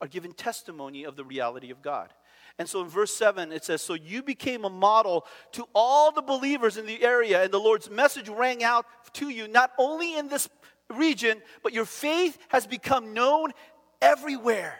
are 0.00 0.08
given 0.08 0.32
testimony 0.32 1.04
of 1.04 1.16
the 1.16 1.24
reality 1.24 1.70
of 1.70 1.80
God. 1.80 2.12
And 2.58 2.68
so 2.68 2.82
in 2.82 2.88
verse 2.88 3.14
7, 3.14 3.52
it 3.52 3.64
says, 3.64 3.82
So 3.82 3.94
you 3.94 4.22
became 4.22 4.64
a 4.64 4.70
model 4.70 5.26
to 5.52 5.66
all 5.74 6.10
the 6.10 6.22
believers 6.22 6.76
in 6.76 6.86
the 6.86 7.02
area, 7.02 7.42
and 7.42 7.52
the 7.52 7.60
Lord's 7.60 7.88
message 7.88 8.28
rang 8.28 8.64
out 8.64 8.86
to 9.14 9.28
you, 9.28 9.46
not 9.46 9.72
only 9.78 10.16
in 10.16 10.28
this 10.28 10.48
region, 10.94 11.42
but 11.62 11.72
your 11.72 11.84
faith 11.84 12.38
has 12.48 12.66
become 12.66 13.14
known 13.14 13.52
everywhere. 14.00 14.78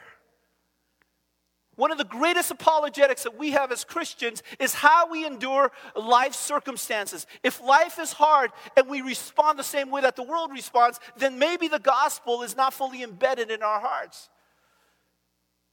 One 1.76 1.92
of 1.92 1.98
the 1.98 2.04
greatest 2.04 2.50
apologetics 2.50 3.24
that 3.24 3.38
we 3.38 3.50
have 3.50 3.70
as 3.70 3.84
Christians 3.84 4.42
is 4.58 4.72
how 4.72 5.10
we 5.10 5.26
endure 5.26 5.70
life 5.94 6.32
circumstances. 6.32 7.26
If 7.42 7.62
life 7.62 7.98
is 7.98 8.12
hard 8.12 8.50
and 8.78 8.88
we 8.88 9.02
respond 9.02 9.58
the 9.58 9.64
same 9.64 9.90
way 9.90 10.00
that 10.00 10.16
the 10.16 10.22
world 10.22 10.52
responds, 10.52 10.98
then 11.18 11.38
maybe 11.38 11.68
the 11.68 11.78
gospel 11.78 12.42
is 12.42 12.56
not 12.56 12.72
fully 12.72 13.02
embedded 13.02 13.50
in 13.50 13.62
our 13.62 13.78
hearts. 13.78 14.30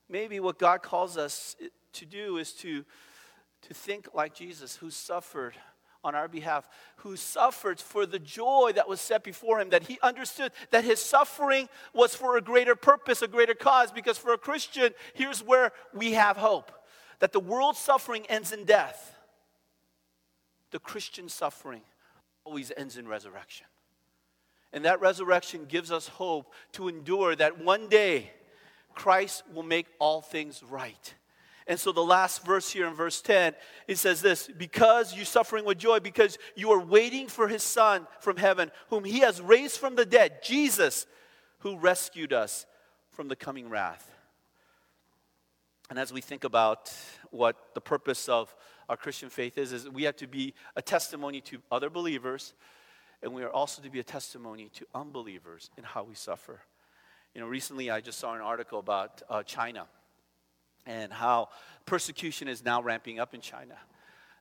Maybe 0.10 0.41
what 0.41 0.60
God 0.60 0.84
calls 0.84 1.17
us 1.17 1.56
to 1.93 2.06
do 2.06 2.38
is 2.38 2.52
to, 2.56 2.84
to 3.62 3.74
think 3.74 4.10
like 4.13 4.34
Jesus, 4.34 4.76
who 4.76 4.89
suffered 4.89 5.56
on 6.03 6.15
our 6.15 6.27
behalf, 6.27 6.67
who 6.97 7.15
suffered 7.15 7.79
for 7.79 8.05
the 8.05 8.19
joy 8.19 8.71
that 8.75 8.89
was 8.89 8.99
set 8.99 9.23
before 9.23 9.59
him, 9.59 9.69
that 9.69 9.83
he 9.83 9.99
understood 10.01 10.51
that 10.71 10.83
his 10.83 10.99
suffering 10.99 11.69
was 11.93 12.15
for 12.15 12.37
a 12.37 12.41
greater 12.41 12.75
purpose, 12.75 13.21
a 13.21 13.27
greater 13.27 13.53
cause. 13.53 13.91
Because 13.91 14.17
for 14.17 14.33
a 14.33 14.37
Christian, 14.37 14.93
here's 15.13 15.41
where 15.41 15.71
we 15.93 16.13
have 16.13 16.37
hope 16.37 16.71
that 17.19 17.31
the 17.31 17.39
world's 17.39 17.79
suffering 17.79 18.25
ends 18.27 18.51
in 18.51 18.65
death, 18.65 19.17
the 20.71 20.79
Christian 20.79 21.29
suffering 21.29 21.81
always 22.43 22.71
ends 22.75 22.97
in 22.97 23.07
resurrection. 23.07 23.67
And 24.73 24.85
that 24.85 24.99
resurrection 24.99 25.65
gives 25.65 25.91
us 25.91 26.07
hope 26.07 26.51
to 26.73 26.87
endure 26.87 27.35
that 27.35 27.63
one 27.63 27.87
day 27.87 28.31
Christ 28.93 29.43
will 29.53 29.63
make 29.63 29.85
all 29.99 30.21
things 30.21 30.63
right 30.63 31.13
and 31.67 31.80
so 31.80 31.91
the 31.91 32.04
last 32.04 32.45
verse 32.45 32.69
here 32.71 32.88
in 32.88 32.93
verse 32.93 33.21
10, 33.21 33.54
it 33.88 33.97
says 33.97 34.21
this 34.21 34.49
because 34.58 35.15
you're 35.15 35.26
suffering 35.26 35.63
with 35.63 35.78
joy, 35.78 35.99
because 35.99 36.38
you 36.56 36.71
are 36.71 36.80
waiting 36.80 37.28
for 37.28 37.47
his 37.47 37.63
son 37.63 38.08
from 38.19 38.38
heaven, 38.38 38.71
whom 38.89 39.04
he 39.04 39.19
has 39.19 39.41
raised 39.41 39.78
from 39.78 39.95
the 39.95 40.06
dead, 40.06 40.43
Jesus, 40.43 41.06
who 41.60 41.78
rescued 41.78 42.34
us 42.34 42.65
from 43.12 43.30
the 43.30 43.36
coming 43.36 43.69
wrath. 43.69 44.12
And 45.89 45.97
as 45.97 46.12
we 46.12 46.21
think 46.21 46.43
about 46.43 46.93
what 47.32 47.56
the 47.76 47.82
purpose 47.82 48.28
of 48.28 48.54
our 48.89 48.97
Christian 48.97 49.30
faith 49.30 49.58
is, 49.58 49.71
is 49.71 49.89
we 49.89 50.04
have 50.04 50.17
to 50.17 50.28
be 50.28 50.54
a 50.76 50.82
testimony 50.82 51.39
to 51.41 51.62
other 51.71 51.89
believers, 51.89 52.54
and 53.21 53.34
we 53.34 53.43
are 53.43 53.52
also 53.52 53.82
to 53.82 53.89
be 53.89 53.99
a 53.99 54.04
testimony 54.04 54.69
to 54.76 54.86
unbelievers 54.93 55.69
in 55.78 55.84
how 55.84 56.04
we 56.04 56.15
suffer. 56.15 56.60
You 57.34 57.41
know, 57.41 57.47
recently 57.47 57.89
I 57.89 58.02
just 58.02 58.19
saw 58.19 58.34
an 58.34 58.41
article 58.41 58.80
about 58.80 59.21
uh, 59.30 59.43
China 59.43 59.88
and 60.86 61.12
how 61.12 61.50
persecution 61.86 62.48
is 62.48 62.63
now 62.63 62.82
ramping 62.82 63.19
up 63.19 63.34
in 63.34 63.41
China. 63.41 63.76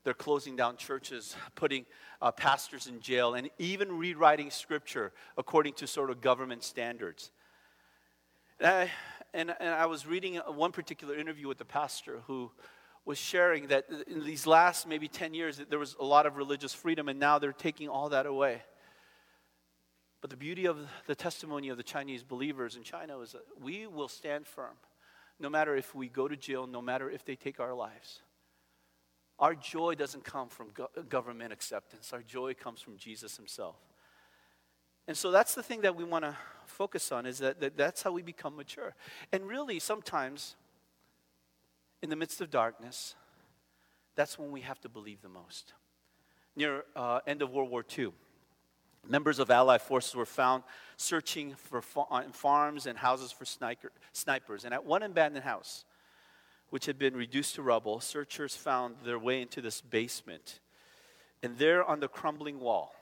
They're 0.04 0.14
closing 0.14 0.56
down 0.56 0.76
churches, 0.76 1.36
putting 1.54 1.86
uh, 2.20 2.32
pastors 2.32 2.86
in 2.86 3.00
jail, 3.00 3.34
and 3.34 3.48
even 3.58 3.98
rewriting 3.98 4.50
scripture 4.50 5.12
according 5.36 5.74
to 5.74 5.86
sort 5.86 6.10
of 6.10 6.20
government 6.20 6.64
standards. 6.64 7.30
And 8.58 8.68
I, 8.68 8.90
and, 9.32 9.54
and 9.60 9.68
I 9.68 9.86
was 9.86 10.06
reading 10.06 10.36
one 10.36 10.72
particular 10.72 11.16
interview 11.16 11.48
with 11.48 11.58
the 11.58 11.64
pastor 11.64 12.20
who 12.26 12.50
was 13.04 13.18
sharing 13.18 13.68
that 13.68 13.86
in 14.06 14.24
these 14.24 14.46
last 14.46 14.86
maybe 14.86 15.08
10 15.08 15.34
years, 15.34 15.60
there 15.68 15.78
was 15.78 15.96
a 15.98 16.04
lot 16.04 16.26
of 16.26 16.36
religious 16.36 16.72
freedom, 16.72 17.08
and 17.08 17.18
now 17.18 17.38
they're 17.38 17.52
taking 17.52 17.88
all 17.88 18.08
that 18.10 18.26
away. 18.26 18.62
But 20.20 20.30
the 20.30 20.36
beauty 20.36 20.66
of 20.66 20.78
the 21.08 21.16
testimony 21.16 21.68
of 21.68 21.76
the 21.76 21.82
Chinese 21.82 22.22
believers 22.22 22.76
in 22.76 22.84
China 22.84 23.18
is 23.18 23.32
that 23.32 23.42
we 23.60 23.88
will 23.88 24.08
stand 24.08 24.46
firm, 24.46 24.76
no 25.38 25.48
matter 25.48 25.76
if 25.76 25.94
we 25.94 26.08
go 26.08 26.28
to 26.28 26.36
jail, 26.36 26.66
no 26.66 26.80
matter 26.80 27.10
if 27.10 27.24
they 27.24 27.36
take 27.36 27.60
our 27.60 27.74
lives. 27.74 28.20
Our 29.38 29.54
joy 29.54 29.94
doesn't 29.94 30.24
come 30.24 30.48
from 30.48 30.68
go- 30.72 30.90
government 31.08 31.52
acceptance, 31.52 32.12
our 32.12 32.22
joy 32.22 32.54
comes 32.54 32.80
from 32.80 32.96
Jesus 32.96 33.36
himself. 33.36 33.76
And 35.08 35.16
so 35.16 35.32
that's 35.32 35.54
the 35.54 35.62
thing 35.62 35.80
that 35.80 35.96
we 35.96 36.04
want 36.04 36.24
to 36.24 36.36
focus 36.66 37.10
on 37.10 37.26
is 37.26 37.38
that, 37.38 37.60
that 37.60 37.76
that's 37.76 38.02
how 38.02 38.12
we 38.12 38.22
become 38.22 38.56
mature. 38.56 38.94
And 39.32 39.48
really, 39.48 39.80
sometimes, 39.80 40.54
in 42.02 42.08
the 42.08 42.16
midst 42.16 42.40
of 42.40 42.50
darkness, 42.50 43.16
that's 44.14 44.38
when 44.38 44.52
we 44.52 44.60
have 44.60 44.80
to 44.82 44.88
believe 44.88 45.20
the 45.22 45.28
most. 45.28 45.72
Near 46.54 46.84
uh, 46.94 47.20
end 47.26 47.42
of 47.42 47.50
World 47.50 47.70
War 47.70 47.84
II, 47.98 48.12
members 49.08 49.38
of 49.38 49.50
Allied 49.50 49.82
forces 49.82 50.14
were 50.14 50.26
found 50.26 50.62
searching 50.96 51.54
for 51.56 51.82
uh, 52.10 52.22
farms 52.32 52.86
and 52.86 52.96
houses 52.96 53.32
for 53.32 53.44
snipers. 53.44 54.64
And 54.64 54.72
at 54.72 54.84
one 54.84 55.02
abandoned 55.02 55.44
house, 55.44 55.84
which 56.70 56.86
had 56.86 56.98
been 56.98 57.14
reduced 57.14 57.56
to 57.56 57.62
rubble, 57.62 58.00
searchers 58.00 58.56
found 58.56 58.96
their 59.04 59.18
way 59.18 59.42
into 59.42 59.60
this 59.60 59.80
basement. 59.80 60.60
And 61.42 61.58
there 61.58 61.84
on 61.84 62.00
the 62.00 62.08
crumbling 62.08 62.60
wall, 62.60 62.94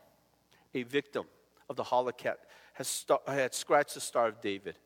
a 0.75 0.83
victim 0.83 1.27
of 1.69 1.77
the 1.77 1.85
Holocaust 1.85 2.41
had 2.75 3.55
scratched 3.55 3.95
the 3.95 4.01
Star 4.01 4.27
of 4.27 4.41
David. 4.41 4.77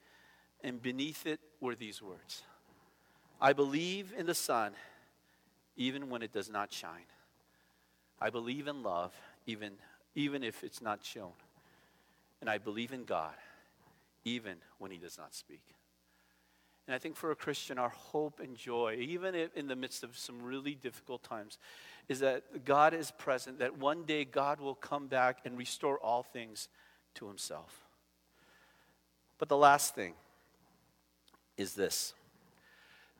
And 0.62 0.82
beneath 0.82 1.26
it 1.26 1.40
were 1.60 1.74
these 1.74 2.02
words 2.02 2.42
I 3.40 3.52
believe 3.52 4.12
in 4.16 4.26
the 4.26 4.34
sun, 4.34 4.72
even 5.76 6.08
when 6.08 6.22
it 6.22 6.32
does 6.32 6.50
not 6.50 6.72
shine. 6.72 7.06
I 8.20 8.30
believe 8.30 8.68
in 8.68 8.82
love, 8.82 9.12
even, 9.46 9.72
even 10.14 10.42
if 10.42 10.62
it's 10.62 10.80
not 10.80 11.04
shown. 11.04 11.32
And 12.40 12.50
I 12.50 12.58
believe 12.58 12.92
in 12.92 13.04
God, 13.04 13.34
even 14.24 14.56
when 14.78 14.90
He 14.90 14.98
does 14.98 15.18
not 15.18 15.34
speak. 15.34 15.62
And 16.86 16.94
I 16.94 16.98
think 16.98 17.16
for 17.16 17.30
a 17.30 17.36
Christian, 17.36 17.78
our 17.78 17.88
hope 17.88 18.40
and 18.40 18.56
joy, 18.56 18.96
even 19.00 19.34
in 19.34 19.68
the 19.68 19.76
midst 19.76 20.04
of 20.04 20.18
some 20.18 20.42
really 20.42 20.74
difficult 20.74 21.22
times, 21.22 21.58
is 22.08 22.20
that 22.20 22.64
God 22.64 22.92
is 22.92 23.10
present, 23.10 23.58
that 23.60 23.78
one 23.78 24.04
day 24.04 24.24
God 24.24 24.60
will 24.60 24.74
come 24.74 25.06
back 25.06 25.38
and 25.46 25.56
restore 25.56 25.98
all 25.98 26.22
things 26.22 26.68
to 27.14 27.26
himself. 27.26 27.84
But 29.38 29.48
the 29.48 29.56
last 29.56 29.94
thing 29.94 30.14
is 31.56 31.74
this 31.74 32.14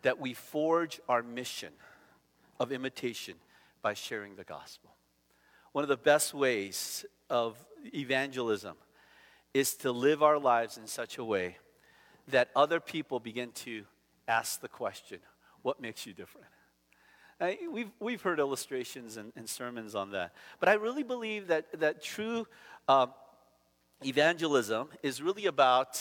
that 0.03 0.21
we 0.21 0.35
forge 0.35 1.01
our 1.09 1.23
mission 1.23 1.73
of 2.61 2.71
imitation 2.71 3.35
by 3.81 3.95
sharing 3.95 4.37
the 4.37 4.45
gospel. 4.45 4.94
One 5.75 5.83
of 5.83 5.89
the 5.89 5.97
best 5.97 6.33
ways 6.35 7.05
of 7.29 7.57
evangelism 7.93 8.77
is 9.53 9.75
to 9.79 9.91
live 9.91 10.23
our 10.23 10.39
lives 10.39 10.79
in 10.79 10.87
such 10.87 11.19
a 11.19 11.25
way 11.25 11.57
that 12.29 12.51
other 12.55 12.79
people 12.79 13.19
begin 13.19 13.51
to 13.51 13.83
ask 14.29 14.61
the 14.61 14.69
question, 14.69 15.19
What 15.63 15.81
makes 15.81 16.07
you 16.07 16.13
different? 16.13 16.47
we've, 17.69 17.91
we've 17.99 18.23
heard 18.23 18.39
illustrations 18.39 19.17
and, 19.17 19.33
and, 19.35 19.49
sermons 19.49 19.97
on 19.97 20.13
that. 20.13 20.33
But 20.61 20.69
I 20.69 20.75
really 20.75 21.03
believe 21.03 21.49
that, 21.49 21.81
that 21.81 22.01
true 22.01 22.47
uh, 22.87 23.09
evangelism 24.05 24.91
is 25.03 25.21
really 25.21 25.47
about 25.47 26.01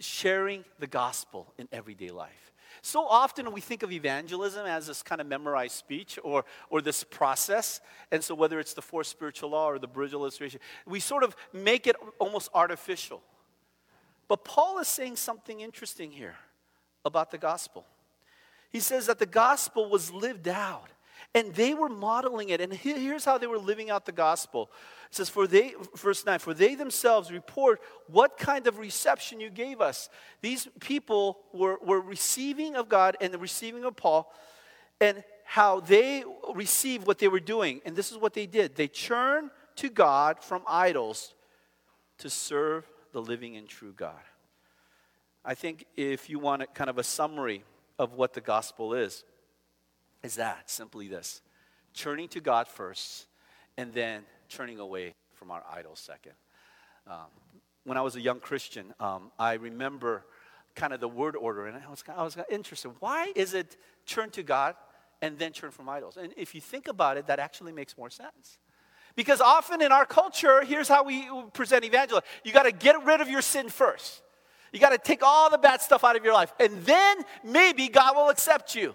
sharing 0.00 0.64
the 0.80 0.88
gospel 0.88 1.54
in 1.58 1.68
everyday 1.70 2.10
life. 2.10 2.49
So 2.82 3.04
often 3.06 3.52
we 3.52 3.60
think 3.60 3.82
of 3.82 3.92
evangelism 3.92 4.66
as 4.66 4.86
this 4.86 5.02
kind 5.02 5.20
of 5.20 5.26
memorized 5.26 5.74
speech 5.74 6.18
or, 6.22 6.44
or 6.70 6.80
this 6.80 7.04
process. 7.04 7.80
And 8.10 8.22
so, 8.22 8.34
whether 8.34 8.58
it's 8.58 8.74
the 8.74 8.82
four 8.82 9.04
spiritual 9.04 9.50
law 9.50 9.66
or 9.66 9.78
the 9.78 9.86
bridge 9.86 10.12
illustration, 10.12 10.60
we 10.86 11.00
sort 11.00 11.22
of 11.22 11.36
make 11.52 11.86
it 11.86 11.96
almost 12.18 12.48
artificial. 12.54 13.22
But 14.28 14.44
Paul 14.44 14.78
is 14.78 14.88
saying 14.88 15.16
something 15.16 15.60
interesting 15.60 16.10
here 16.10 16.36
about 17.04 17.30
the 17.30 17.38
gospel. 17.38 17.84
He 18.70 18.80
says 18.80 19.06
that 19.06 19.18
the 19.18 19.26
gospel 19.26 19.90
was 19.90 20.12
lived 20.12 20.48
out 20.48 20.88
and 21.34 21.54
they 21.54 21.74
were 21.74 21.88
modeling 21.88 22.48
it. 22.48 22.60
And 22.60 22.72
here's 22.72 23.24
how 23.24 23.38
they 23.38 23.46
were 23.46 23.58
living 23.58 23.90
out 23.90 24.06
the 24.06 24.12
gospel. 24.12 24.70
It 25.10 25.16
says, 25.16 25.28
for 25.28 25.46
they, 25.46 25.74
verse 25.96 26.24
9, 26.24 26.38
for 26.38 26.54
they 26.54 26.74
themselves 26.74 27.30
report 27.30 27.80
what 28.06 28.36
kind 28.36 28.66
of 28.66 28.78
reception 28.78 29.40
you 29.40 29.50
gave 29.50 29.80
us. 29.80 30.08
These 30.40 30.68
people 30.80 31.38
were, 31.52 31.78
were 31.82 32.00
receiving 32.00 32.76
of 32.76 32.88
God 32.88 33.16
and 33.20 33.32
the 33.32 33.38
receiving 33.38 33.84
of 33.84 33.96
Paul, 33.96 34.32
and 35.00 35.24
how 35.44 35.80
they 35.80 36.22
received 36.54 37.06
what 37.06 37.18
they 37.18 37.28
were 37.28 37.40
doing. 37.40 37.80
And 37.84 37.96
this 37.96 38.12
is 38.12 38.18
what 38.18 38.34
they 38.34 38.46
did 38.46 38.76
they 38.76 38.88
turned 38.88 39.50
to 39.76 39.88
God 39.88 40.42
from 40.42 40.62
idols 40.68 41.34
to 42.18 42.30
serve 42.30 42.86
the 43.12 43.20
living 43.20 43.56
and 43.56 43.68
true 43.68 43.92
God. 43.96 44.20
I 45.44 45.54
think 45.54 45.86
if 45.96 46.28
you 46.28 46.38
want 46.38 46.62
a, 46.62 46.66
kind 46.66 46.90
of 46.90 46.98
a 46.98 47.02
summary 47.02 47.64
of 47.98 48.14
what 48.14 48.34
the 48.34 48.40
gospel 48.40 48.94
is, 48.94 49.24
is 50.22 50.36
that 50.36 50.70
simply 50.70 51.08
this 51.08 51.40
turning 51.94 52.28
to 52.28 52.40
God 52.40 52.68
first 52.68 53.26
and 53.76 53.92
then 53.92 54.22
turning 54.48 54.78
away 54.78 55.14
from 55.34 55.50
our 55.50 55.62
idols 55.72 55.98
second. 55.98 56.32
Um, 57.06 57.26
when 57.84 57.96
I 57.96 58.02
was 58.02 58.16
a 58.16 58.20
young 58.20 58.40
Christian, 58.40 58.92
um, 59.00 59.32
I 59.38 59.54
remember 59.54 60.24
kind 60.74 60.92
of 60.92 61.00
the 61.00 61.08
word 61.08 61.34
order, 61.34 61.66
and 61.66 61.76
I 61.76 61.90
was, 61.90 62.04
I 62.14 62.22
was 62.22 62.36
interested. 62.50 62.90
Why 63.00 63.32
is 63.34 63.54
it 63.54 63.76
turn 64.06 64.30
to 64.30 64.42
God 64.42 64.74
and 65.22 65.38
then 65.38 65.52
turn 65.52 65.70
from 65.70 65.88
idols? 65.88 66.16
And 66.16 66.32
if 66.36 66.54
you 66.54 66.60
think 66.60 66.88
about 66.88 67.16
it, 67.16 67.26
that 67.26 67.38
actually 67.38 67.72
makes 67.72 67.96
more 67.96 68.10
sense. 68.10 68.58
Because 69.16 69.40
often 69.40 69.82
in 69.82 69.92
our 69.92 70.06
culture, 70.06 70.62
here's 70.62 70.88
how 70.88 71.02
we 71.02 71.28
present 71.52 71.84
evangelism 71.84 72.24
you 72.44 72.52
got 72.52 72.62
to 72.64 72.72
get 72.72 73.04
rid 73.04 73.20
of 73.20 73.28
your 73.28 73.42
sin 73.42 73.68
first. 73.68 74.22
You 74.72 74.78
got 74.78 74.90
to 74.90 74.98
take 74.98 75.22
all 75.22 75.50
the 75.50 75.58
bad 75.58 75.80
stuff 75.80 76.04
out 76.04 76.16
of 76.16 76.24
your 76.24 76.34
life, 76.34 76.52
and 76.60 76.84
then 76.84 77.24
maybe 77.42 77.88
God 77.88 78.14
will 78.14 78.28
accept 78.28 78.74
you. 78.74 78.94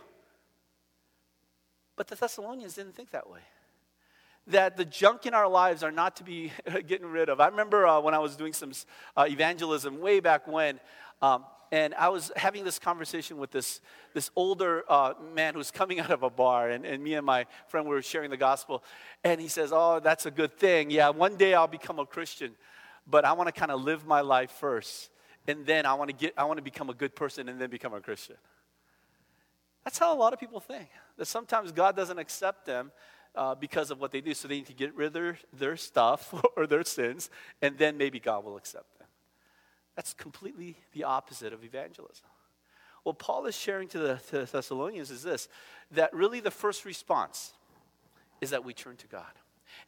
But 1.95 2.08
the 2.08 2.15
Thessalonians 2.15 2.75
didn't 2.75 2.95
think 2.95 3.12
that 3.12 3.29
way. 3.29 3.39
That 4.47 4.77
the 4.77 4.86
junk 4.86 5.25
in 5.25 5.34
our 5.34 5.47
lives 5.47 5.81
are 5.84 5.91
not 5.91 6.17
to 6.17 6.23
be 6.23 6.51
getting 6.88 7.08
rid 7.08 7.29
of. 7.29 7.39
I 7.39 7.47
remember 7.47 7.88
uh, 7.88 7.99
when 7.99 8.13
I 8.13 8.19
was 8.19 8.36
doing 8.36 8.53
some 8.53 8.71
uh, 9.17 9.25
evangelism 9.27 9.99
way 9.99 10.19
back 10.19 10.47
when, 10.47 10.79
um, 11.21 11.45
and 11.71 11.95
I 11.95 12.10
was 12.10 12.31
having 12.36 12.63
this 12.63 12.77
conversation 12.77 13.38
with 13.38 13.51
this, 13.51 13.81
this 14.13 14.29
older 14.36 14.84
uh, 14.88 15.13
man 15.34 15.55
who's 15.55 15.71
coming 15.71 15.99
out 16.01 16.12
of 16.12 16.23
a 16.23 16.29
bar, 16.29 16.69
and, 16.69 16.86
and 16.86 17.03
me 17.03 17.15
and 17.15 17.25
my 17.25 17.45
friend 17.67 17.88
were 17.88 18.01
sharing 18.01 18.29
the 18.29 18.38
gospel. 18.38 18.84
And 19.23 19.41
he 19.41 19.47
says, 19.47 19.71
Oh, 19.73 19.99
that's 19.99 20.25
a 20.25 20.31
good 20.31 20.58
thing. 20.58 20.91
Yeah, 20.91 21.10
one 21.10 21.38
day 21.38 21.53
I'll 21.53 21.67
become 21.67 21.99
a 21.99 22.05
Christian, 22.05 22.51
but 23.08 23.25
I 23.25 23.34
want 23.34 23.47
to 23.47 23.51
kind 23.51 23.71
of 23.71 23.81
live 23.84 24.05
my 24.05 24.21
life 24.21 24.51
first. 24.51 25.10
And 25.47 25.65
then 25.65 25.86
I 25.86 25.93
want 25.93 26.10
to 26.10 26.15
get 26.15 26.34
I 26.38 26.43
want 26.45 26.58
to 26.58 26.63
become 26.63 26.89
a 26.89 26.93
good 26.93 27.15
person 27.15 27.49
and 27.49 27.60
then 27.62 27.69
become 27.69 27.93
a 27.93 28.01
Christian. 28.01 28.36
That's 29.86 29.98
how 29.98 30.13
a 30.13 30.17
lot 30.17 30.34
of 30.34 30.39
people 30.39 30.60
think. 30.60 30.89
That 31.17 31.28
sometimes 31.28 31.71
God 31.71 31.95
doesn't 31.95 32.19
accept 32.19 32.65
them 32.65 32.91
uh, 33.36 33.56
because 33.56 33.91
of 33.91 34.02
what 34.02 34.12
they 34.12 34.19
do. 34.19 34.34
So 34.34 34.48
they 34.48 34.56
need 34.56 34.67
to 34.67 34.74
get 34.74 34.93
rid 34.95 35.08
of 35.08 35.13
their, 35.13 35.38
their 35.54 35.78
stuff 35.78 36.34
or 36.58 36.67
their 36.67 36.84
sins, 36.84 37.30
and 37.62 37.78
then 37.78 37.98
maybe 37.98 38.19
God 38.19 38.43
will 38.43 38.58
accept 38.58 38.98
them. 39.00 39.08
That's 39.95 40.13
completely 40.13 40.76
the 40.91 41.06
opposite 41.06 41.54
of 41.54 41.63
evangelism. 41.63 42.28
What 43.04 43.19
Paul 43.19 43.45
is 43.45 43.56
sharing 43.56 43.88
to 43.89 44.00
the, 44.00 44.15
to 44.30 44.39
the 44.39 44.45
Thessalonians 44.45 45.12
is 45.12 45.21
this 45.21 45.48
that 45.91 46.13
really 46.13 46.39
the 46.39 46.52
first 46.52 46.86
response 46.86 47.54
is 48.41 48.50
that 48.50 48.65
we 48.65 48.74
turn 48.74 48.98
to 48.98 49.08
God. 49.08 49.32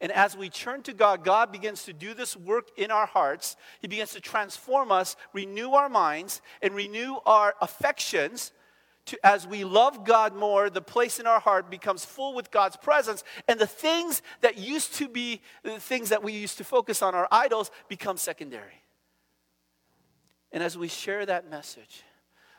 And 0.00 0.12
as 0.12 0.36
we 0.36 0.48
turn 0.48 0.82
to 0.82 0.92
God, 0.92 1.24
God 1.24 1.50
begins 1.50 1.84
to 1.84 1.92
do 1.92 2.14
this 2.14 2.36
work 2.36 2.68
in 2.76 2.90
our 2.90 3.06
hearts. 3.06 3.56
He 3.80 3.88
begins 3.88 4.12
to 4.12 4.20
transform 4.20 4.92
us, 4.92 5.16
renew 5.32 5.72
our 5.72 5.88
minds, 5.88 6.40
and 6.62 6.74
renew 6.74 7.16
our 7.26 7.54
affections. 7.60 8.52
To, 9.08 9.26
as 9.26 9.46
we 9.46 9.64
love 9.64 10.04
God 10.04 10.36
more, 10.36 10.68
the 10.68 10.82
place 10.82 11.18
in 11.18 11.26
our 11.26 11.40
heart 11.40 11.70
becomes 11.70 12.04
full 12.04 12.34
with 12.34 12.50
God's 12.50 12.76
presence, 12.76 13.24
and 13.46 13.58
the 13.58 13.66
things 13.66 14.20
that 14.42 14.58
used 14.58 14.94
to 14.96 15.08
be 15.08 15.40
the 15.62 15.80
things 15.80 16.10
that 16.10 16.22
we 16.22 16.34
used 16.34 16.58
to 16.58 16.64
focus 16.64 17.00
on, 17.00 17.14
our 17.14 17.26
idols, 17.32 17.70
become 17.88 18.18
secondary. 18.18 18.82
And 20.52 20.62
as 20.62 20.76
we 20.76 20.88
share 20.88 21.24
that 21.24 21.48
message, 21.48 22.02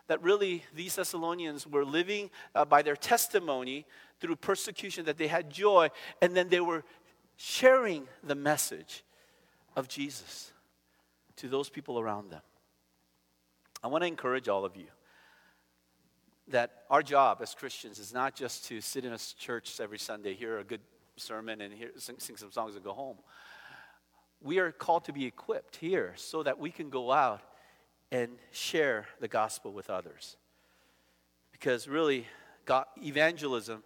that 0.08 0.24
really 0.24 0.64
these 0.74 0.96
Thessalonians 0.96 1.68
were 1.68 1.86
living 1.86 2.32
uh, 2.56 2.66
by 2.66 2.82
their 2.82 2.96
testimony 2.96 3.86
through 4.20 4.36
persecution, 4.38 5.06
that 5.06 5.18
they 5.18 5.28
had 5.28 5.52
joy, 5.52 5.90
and 6.20 6.36
then 6.36 6.50
they 6.50 6.62
were 6.62 6.84
sharing 7.38 8.08
the 8.24 8.36
message 8.36 9.04
of 9.76 9.88
Jesus 9.88 10.52
to 11.36 11.48
those 11.48 11.70
people 11.70 12.00
around 12.00 12.32
them. 12.32 12.42
I 13.84 13.88
want 13.88 14.02
to 14.02 14.08
encourage 14.08 14.50
all 14.50 14.66
of 14.66 14.76
you 14.76 14.88
that 16.50 16.84
our 16.90 17.04
job 17.04 17.40
as 17.42 17.54
Christians 17.54 18.00
is 18.00 18.14
not 18.14 18.36
just 18.36 18.66
to 18.66 18.82
sit 18.82 19.06
in 19.06 19.14
a 19.14 19.18
church 19.18 19.80
every 19.80 20.00
Sunday, 20.00 20.34
hear 20.34 20.60
a 20.60 20.64
good 20.64 20.82
sermon, 21.16 21.62
and 21.62 21.74
hear, 21.74 21.92
sing, 21.98 22.16
sing 22.20 22.38
some 22.38 22.52
songs 22.52 22.76
and 22.76 22.84
go 22.84 22.94
home. 22.94 23.18
We 24.42 24.60
are 24.60 24.72
called 24.72 25.06
to 25.06 25.14
be 25.14 25.26
equipped 25.26 25.76
here 25.76 26.14
so 26.16 26.44
that 26.44 26.60
we 26.60 26.72
can 26.72 26.90
go 26.90 27.12
out 27.12 27.42
and 28.12 28.32
share 28.52 29.06
the 29.20 29.28
gospel 29.28 29.72
with 29.72 29.90
others. 29.90 30.38
Because 31.52 31.88
really, 31.88 32.26
go- 32.66 32.86
evangelism 32.98 33.84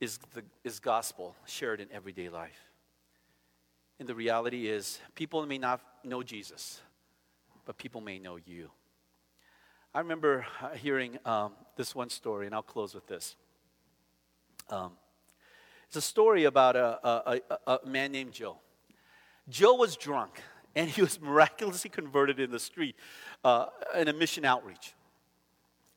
is, 0.00 0.18
the, 0.32 0.42
is 0.64 0.78
gospel 0.78 1.36
shared 1.46 1.80
in 1.80 1.88
everyday 1.92 2.28
life. 2.28 2.70
And 3.98 4.08
the 4.08 4.14
reality 4.14 4.68
is, 4.68 4.98
people 5.14 5.44
may 5.44 5.58
not 5.58 5.80
know 6.04 6.22
Jesus, 6.22 6.80
but 7.66 7.76
people 7.76 8.00
may 8.00 8.18
know 8.18 8.36
you. 8.36 8.70
I 9.92 9.98
remember 9.98 10.46
uh, 10.62 10.68
hearing 10.70 11.18
um, 11.24 11.52
this 11.76 11.96
one 11.96 12.10
story, 12.10 12.46
and 12.46 12.54
I'll 12.54 12.62
close 12.62 12.94
with 12.94 13.08
this. 13.08 13.34
Um, 14.68 14.92
it's 15.88 15.96
a 15.96 16.00
story 16.00 16.44
about 16.44 16.76
a, 16.76 17.08
a, 17.08 17.40
a, 17.50 17.68
a 17.82 17.86
man 17.88 18.12
named 18.12 18.32
Joe. 18.32 18.58
Joe 19.48 19.74
was 19.74 19.96
drunk, 19.96 20.40
and 20.76 20.88
he 20.88 21.02
was 21.02 21.20
miraculously 21.20 21.90
converted 21.90 22.38
in 22.38 22.52
the 22.52 22.60
street 22.60 22.94
uh, 23.42 23.66
in 23.96 24.06
a 24.06 24.12
mission 24.12 24.44
outreach. 24.44 24.94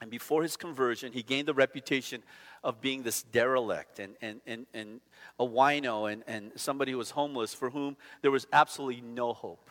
And 0.01 0.10
before 0.10 0.41
his 0.41 0.58
conversion, 0.58 1.13
he 1.13 1.21
gained 1.21 1.47
the 1.47 1.53
reputation 1.53 2.23
of 2.63 2.82
being 2.82 3.03
this 3.03 3.21
derelict 3.21 3.99
and, 3.99 4.15
and, 4.23 4.41
and, 4.47 4.65
and 4.73 5.01
a 5.38 5.45
wino 5.45 6.12
and, 6.12 6.23
and 6.25 6.51
somebody 6.56 6.93
who 6.93 6.97
was 6.97 7.12
homeless 7.12 7.53
for 7.53 7.69
whom 7.69 7.95
there 8.23 8.32
was 8.32 8.47
absolutely 8.51 9.01
no 9.01 9.34
hope. 9.34 9.69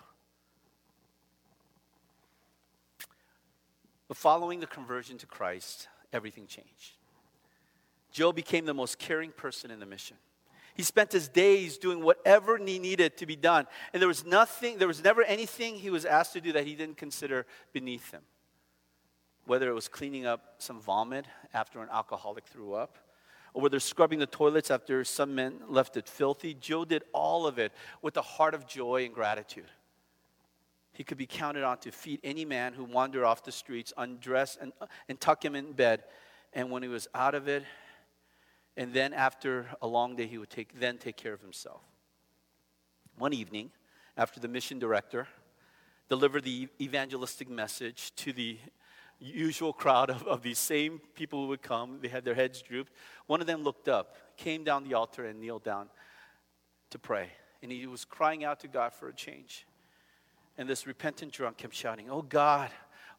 But 4.13 4.19
following 4.19 4.61
the 4.61 4.67
conversion 4.67 5.17
to 5.17 5.27
Christ, 5.27 5.89
everything 6.13 6.47
changed. 6.47 6.99
Joe 8.11 8.31
became 8.31 8.67
the 8.67 8.75
most 8.75 8.99
caring 8.99 9.31
person 9.31 9.71
in 9.71 9.81
the 9.81 9.87
mission. 9.87 10.19
He 10.75 10.83
spent 10.83 11.13
his 11.13 11.31
days 11.31 11.79
doing 11.79 12.03
whatever 12.03 12.59
he 12.59 12.79
needed 12.79 13.17
to 13.17 13.25
be 13.25 13.37
done. 13.37 13.67
And 13.91 14.03
there 14.03 14.09
was 14.09 14.27
nothing, 14.27 14.77
there 14.77 14.87
was 14.87 15.03
never 15.03 15.23
anything 15.23 15.77
he 15.77 15.89
was 15.89 16.05
asked 16.05 16.35
to 16.35 16.43
do 16.43 16.53
that 16.53 16.67
he 16.67 16.75
didn't 16.75 16.99
consider 16.99 17.47
beneath 17.73 18.11
him 18.11 18.21
whether 19.47 19.71
it 19.71 19.75
was 19.75 19.89
cleaning 19.89 20.27
up 20.27 20.57
some 20.59 20.79
vomit 20.79 21.25
after 21.55 21.81
an 21.81 21.89
alcoholic 21.91 22.45
threw 22.45 22.75
up, 22.75 22.99
or 23.55 23.63
whether 23.63 23.81
scrubbing 23.81 24.19
the 24.19 24.27
toilets 24.27 24.71
after 24.71 25.05
some 25.05 25.35
men 25.35 25.59
left 25.69 25.97
it 25.97 26.07
filthy, 26.07 26.53
Joe 26.53 26.85
did 26.85 27.03
all 27.15 27.47
of 27.47 27.59
it 27.59 27.73
with 28.03 28.19
a 28.19 28.23
heart 28.23 28.53
of 28.53 28.67
joy 28.67 29.07
and 29.07 29.15
gratitude. 29.15 29.71
He 30.93 31.05
could 31.05 31.19
be 31.19 31.27
counted 31.27 31.65
on 31.65 31.79
to 31.79 31.91
feed 31.91 32.21
any 32.23 32.45
man 32.45 32.75
who 32.75 32.85
wandered 32.85 33.25
off 33.25 33.45
the 33.45 33.53
streets, 33.53 33.93
undress 33.97 34.59
and, 34.61 34.73
uh, 34.81 34.87
and 35.09 35.21
tuck 35.21 35.45
him 35.45 35.55
in 35.55 35.73
bed. 35.73 36.05
And 36.53 36.71
when 36.71 36.83
he 36.83 36.89
was 36.89 37.09
out 37.15 37.35
of 37.35 37.49
it, 37.49 37.65
and 38.77 38.93
then 38.93 39.13
after 39.13 39.67
a 39.81 39.87
long 39.87 40.17
day, 40.17 40.27
he 40.27 40.39
would 40.39 40.51
take, 40.51 40.79
then 40.79 40.99
take 40.99 41.17
care 41.17 41.33
of 41.33 41.41
himself. 41.41 41.83
One 43.17 43.33
evening, 43.33 43.71
after 44.17 44.41
the 44.41 44.49
mission 44.49 44.79
director 44.79 45.29
delivered 46.09 46.45
the 46.45 46.69
evangelistic 46.81 47.49
message 47.49 48.15
to 48.17 48.33
the 48.33 48.59
usual 49.19 49.73
crowd 49.73 50.11
of, 50.11 50.27
of 50.27 50.43
these 50.43 50.59
same 50.59 51.01
people 51.15 51.43
who 51.43 51.49
would 51.49 51.63
come. 51.63 51.99
They 52.03 52.09
had 52.09 52.25
their 52.25 52.35
heads 52.35 52.61
drooped. 52.61 52.93
One 53.27 53.41
of 53.41 53.47
them 53.47 53.63
looked 53.63 53.89
up, 53.89 54.17
came 54.37 54.65
down 54.65 54.85
the 54.85 54.95
altar, 54.95 55.27
and 55.27 55.41
kneeled 55.41 55.63
down 55.63 55.89
to 56.91 56.99
pray. 56.99 57.29
And 57.63 57.71
he 57.71 57.87
was 57.87 58.05
crying 58.05 58.45
out 58.45 58.61
to 58.61 58.69
God 58.69 58.93
for 58.93 59.09
a 59.09 59.15
change. 59.15 59.67
And 60.59 60.69
this 60.69 60.87
repentant 60.87 61.33
drunk 61.33 61.57
kept 61.57 61.75
shouting, 61.75 62.11
Oh 62.11 62.23
God, 62.23 62.71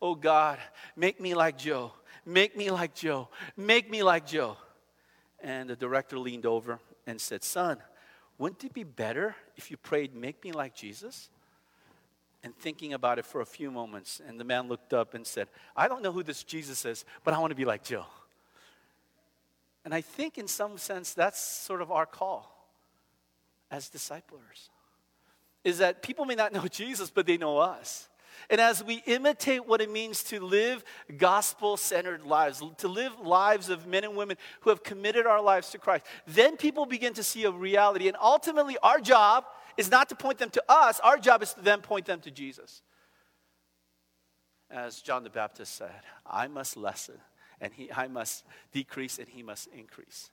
oh 0.01 0.15
God, 0.15 0.59
make 0.95 1.19
me 1.19 1.33
like 1.33 1.57
Joe. 1.57 1.93
Make 2.25 2.55
me 2.55 2.71
like 2.71 2.93
Joe. 2.93 3.29
Make 3.57 3.89
me 3.89 4.03
like 4.03 4.25
Joe. 4.25 4.57
And 5.41 5.69
the 5.69 5.75
director 5.75 6.17
leaned 6.17 6.45
over 6.45 6.79
and 7.05 7.19
said, 7.19 7.43
Son, 7.43 7.77
wouldn't 8.37 8.63
it 8.63 8.73
be 8.73 8.83
better 8.83 9.35
if 9.55 9.71
you 9.71 9.77
prayed, 9.77 10.15
Make 10.15 10.43
me 10.43 10.51
like 10.51 10.75
Jesus? 10.75 11.29
and 12.43 12.55
thinking 12.57 12.93
about 12.93 13.19
it 13.19 13.25
for 13.25 13.39
a 13.39 13.45
few 13.45 13.71
moments. 13.71 14.21
And 14.25 14.37
the 14.39 14.43
man 14.43 14.67
looked 14.67 14.93
up 14.93 15.13
and 15.13 15.25
said, 15.25 15.47
I 15.75 15.87
don't 15.87 16.01
know 16.03 16.11
who 16.11 16.23
this 16.23 16.43
Jesus 16.43 16.83
is, 16.83 17.05
but 17.23 17.33
I 17.33 17.39
want 17.39 17.51
to 17.51 17.55
be 17.55 17.65
like 17.65 17.83
Joe. 17.83 18.05
And 19.85 19.93
I 19.93 20.01
think, 20.01 20.37
in 20.37 20.47
some 20.47 20.77
sense, 20.77 21.13
that's 21.13 21.41
sort 21.41 21.81
of 21.81 21.91
our 21.91 22.05
call 22.05 22.67
as 23.71 23.89
disciplers 23.89 24.69
is 25.63 25.79
that 25.79 26.01
people 26.01 26.25
may 26.25 26.35
not 26.35 26.53
know 26.53 26.67
Jesus, 26.71 27.09
but 27.09 27.25
they 27.25 27.37
know 27.37 27.57
us. 27.57 28.09
And 28.49 28.59
as 28.59 28.83
we 28.83 28.95
imitate 29.05 29.67
what 29.67 29.81
it 29.81 29.89
means 29.89 30.23
to 30.25 30.39
live 30.39 30.83
gospel 31.17 31.77
centered 31.77 32.25
lives, 32.25 32.61
to 32.77 32.87
live 32.87 33.19
lives 33.19 33.69
of 33.69 33.87
men 33.87 34.03
and 34.03 34.15
women 34.15 34.37
who 34.61 34.69
have 34.69 34.83
committed 34.83 35.25
our 35.25 35.41
lives 35.41 35.69
to 35.71 35.77
Christ, 35.77 36.05
then 36.27 36.57
people 36.57 36.85
begin 36.85 37.13
to 37.13 37.23
see 37.23 37.45
a 37.45 37.51
reality. 37.51 38.07
And 38.07 38.17
ultimately, 38.21 38.77
our 38.83 38.99
job 38.99 39.45
is 39.77 39.89
not 39.89 40.09
to 40.09 40.15
point 40.15 40.39
them 40.39 40.49
to 40.51 40.63
us, 40.67 40.99
our 40.99 41.17
job 41.17 41.41
is 41.41 41.53
to 41.53 41.61
then 41.61 41.81
point 41.81 42.05
them 42.05 42.19
to 42.21 42.31
Jesus. 42.31 42.81
As 44.69 45.01
John 45.01 45.23
the 45.23 45.29
Baptist 45.29 45.75
said, 45.75 46.01
I 46.25 46.47
must 46.47 46.75
lessen 46.75 47.15
and 47.61 47.71
he, 47.73 47.91
I 47.91 48.07
must 48.07 48.43
decrease 48.71 49.19
and 49.19 49.27
he 49.27 49.43
must 49.43 49.67
increase. 49.67 50.31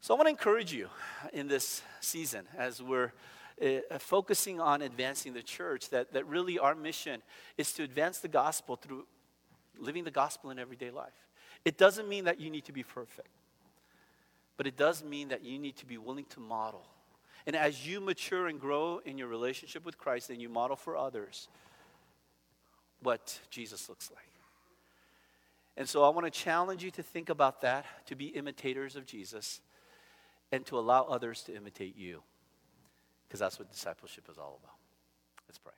So 0.00 0.14
I 0.14 0.18
want 0.18 0.26
to 0.26 0.30
encourage 0.30 0.72
you 0.72 0.88
in 1.32 1.48
this 1.48 1.82
season 2.00 2.46
as 2.56 2.82
we're 2.82 3.12
uh, 3.62 3.98
focusing 3.98 4.60
on 4.60 4.82
advancing 4.82 5.32
the 5.32 5.42
church 5.42 5.90
that, 5.90 6.12
that 6.12 6.26
really 6.26 6.58
our 6.58 6.74
mission 6.74 7.22
is 7.56 7.72
to 7.72 7.82
advance 7.82 8.18
the 8.18 8.28
gospel 8.28 8.76
through 8.76 9.06
living 9.78 10.04
the 10.04 10.10
gospel 10.10 10.50
in 10.50 10.58
everyday 10.58 10.90
life. 10.90 11.28
It 11.64 11.78
doesn't 11.78 12.08
mean 12.08 12.24
that 12.24 12.40
you 12.40 12.50
need 12.50 12.64
to 12.66 12.72
be 12.72 12.82
perfect, 12.82 13.28
but 14.56 14.66
it 14.66 14.76
does 14.76 15.02
mean 15.02 15.28
that 15.28 15.44
you 15.44 15.58
need 15.58 15.76
to 15.76 15.86
be 15.86 15.98
willing 15.98 16.26
to 16.26 16.40
model 16.40 16.86
and 17.46 17.54
as 17.56 17.86
you 17.86 18.00
mature 18.00 18.46
and 18.46 18.58
grow 18.58 19.00
in 19.04 19.18
your 19.18 19.28
relationship 19.28 19.84
with 19.84 19.98
Christ, 19.98 20.28
then 20.28 20.40
you 20.40 20.48
model 20.48 20.76
for 20.76 20.96
others 20.96 21.48
what 23.02 23.38
Jesus 23.50 23.88
looks 23.88 24.10
like. 24.10 24.28
And 25.76 25.88
so 25.88 26.04
I 26.04 26.08
want 26.08 26.24
to 26.24 26.30
challenge 26.30 26.82
you 26.82 26.90
to 26.92 27.02
think 27.02 27.28
about 27.28 27.60
that, 27.62 27.84
to 28.06 28.14
be 28.14 28.26
imitators 28.26 28.96
of 28.96 29.04
Jesus, 29.04 29.60
and 30.52 30.64
to 30.66 30.78
allow 30.78 31.02
others 31.02 31.42
to 31.42 31.56
imitate 31.56 31.96
you. 31.96 32.22
Because 33.34 33.40
that's 33.40 33.58
what 33.58 33.68
discipleship 33.68 34.28
is 34.30 34.38
all 34.38 34.60
about. 34.62 34.76
Let's 35.48 35.58
pray. 35.58 35.72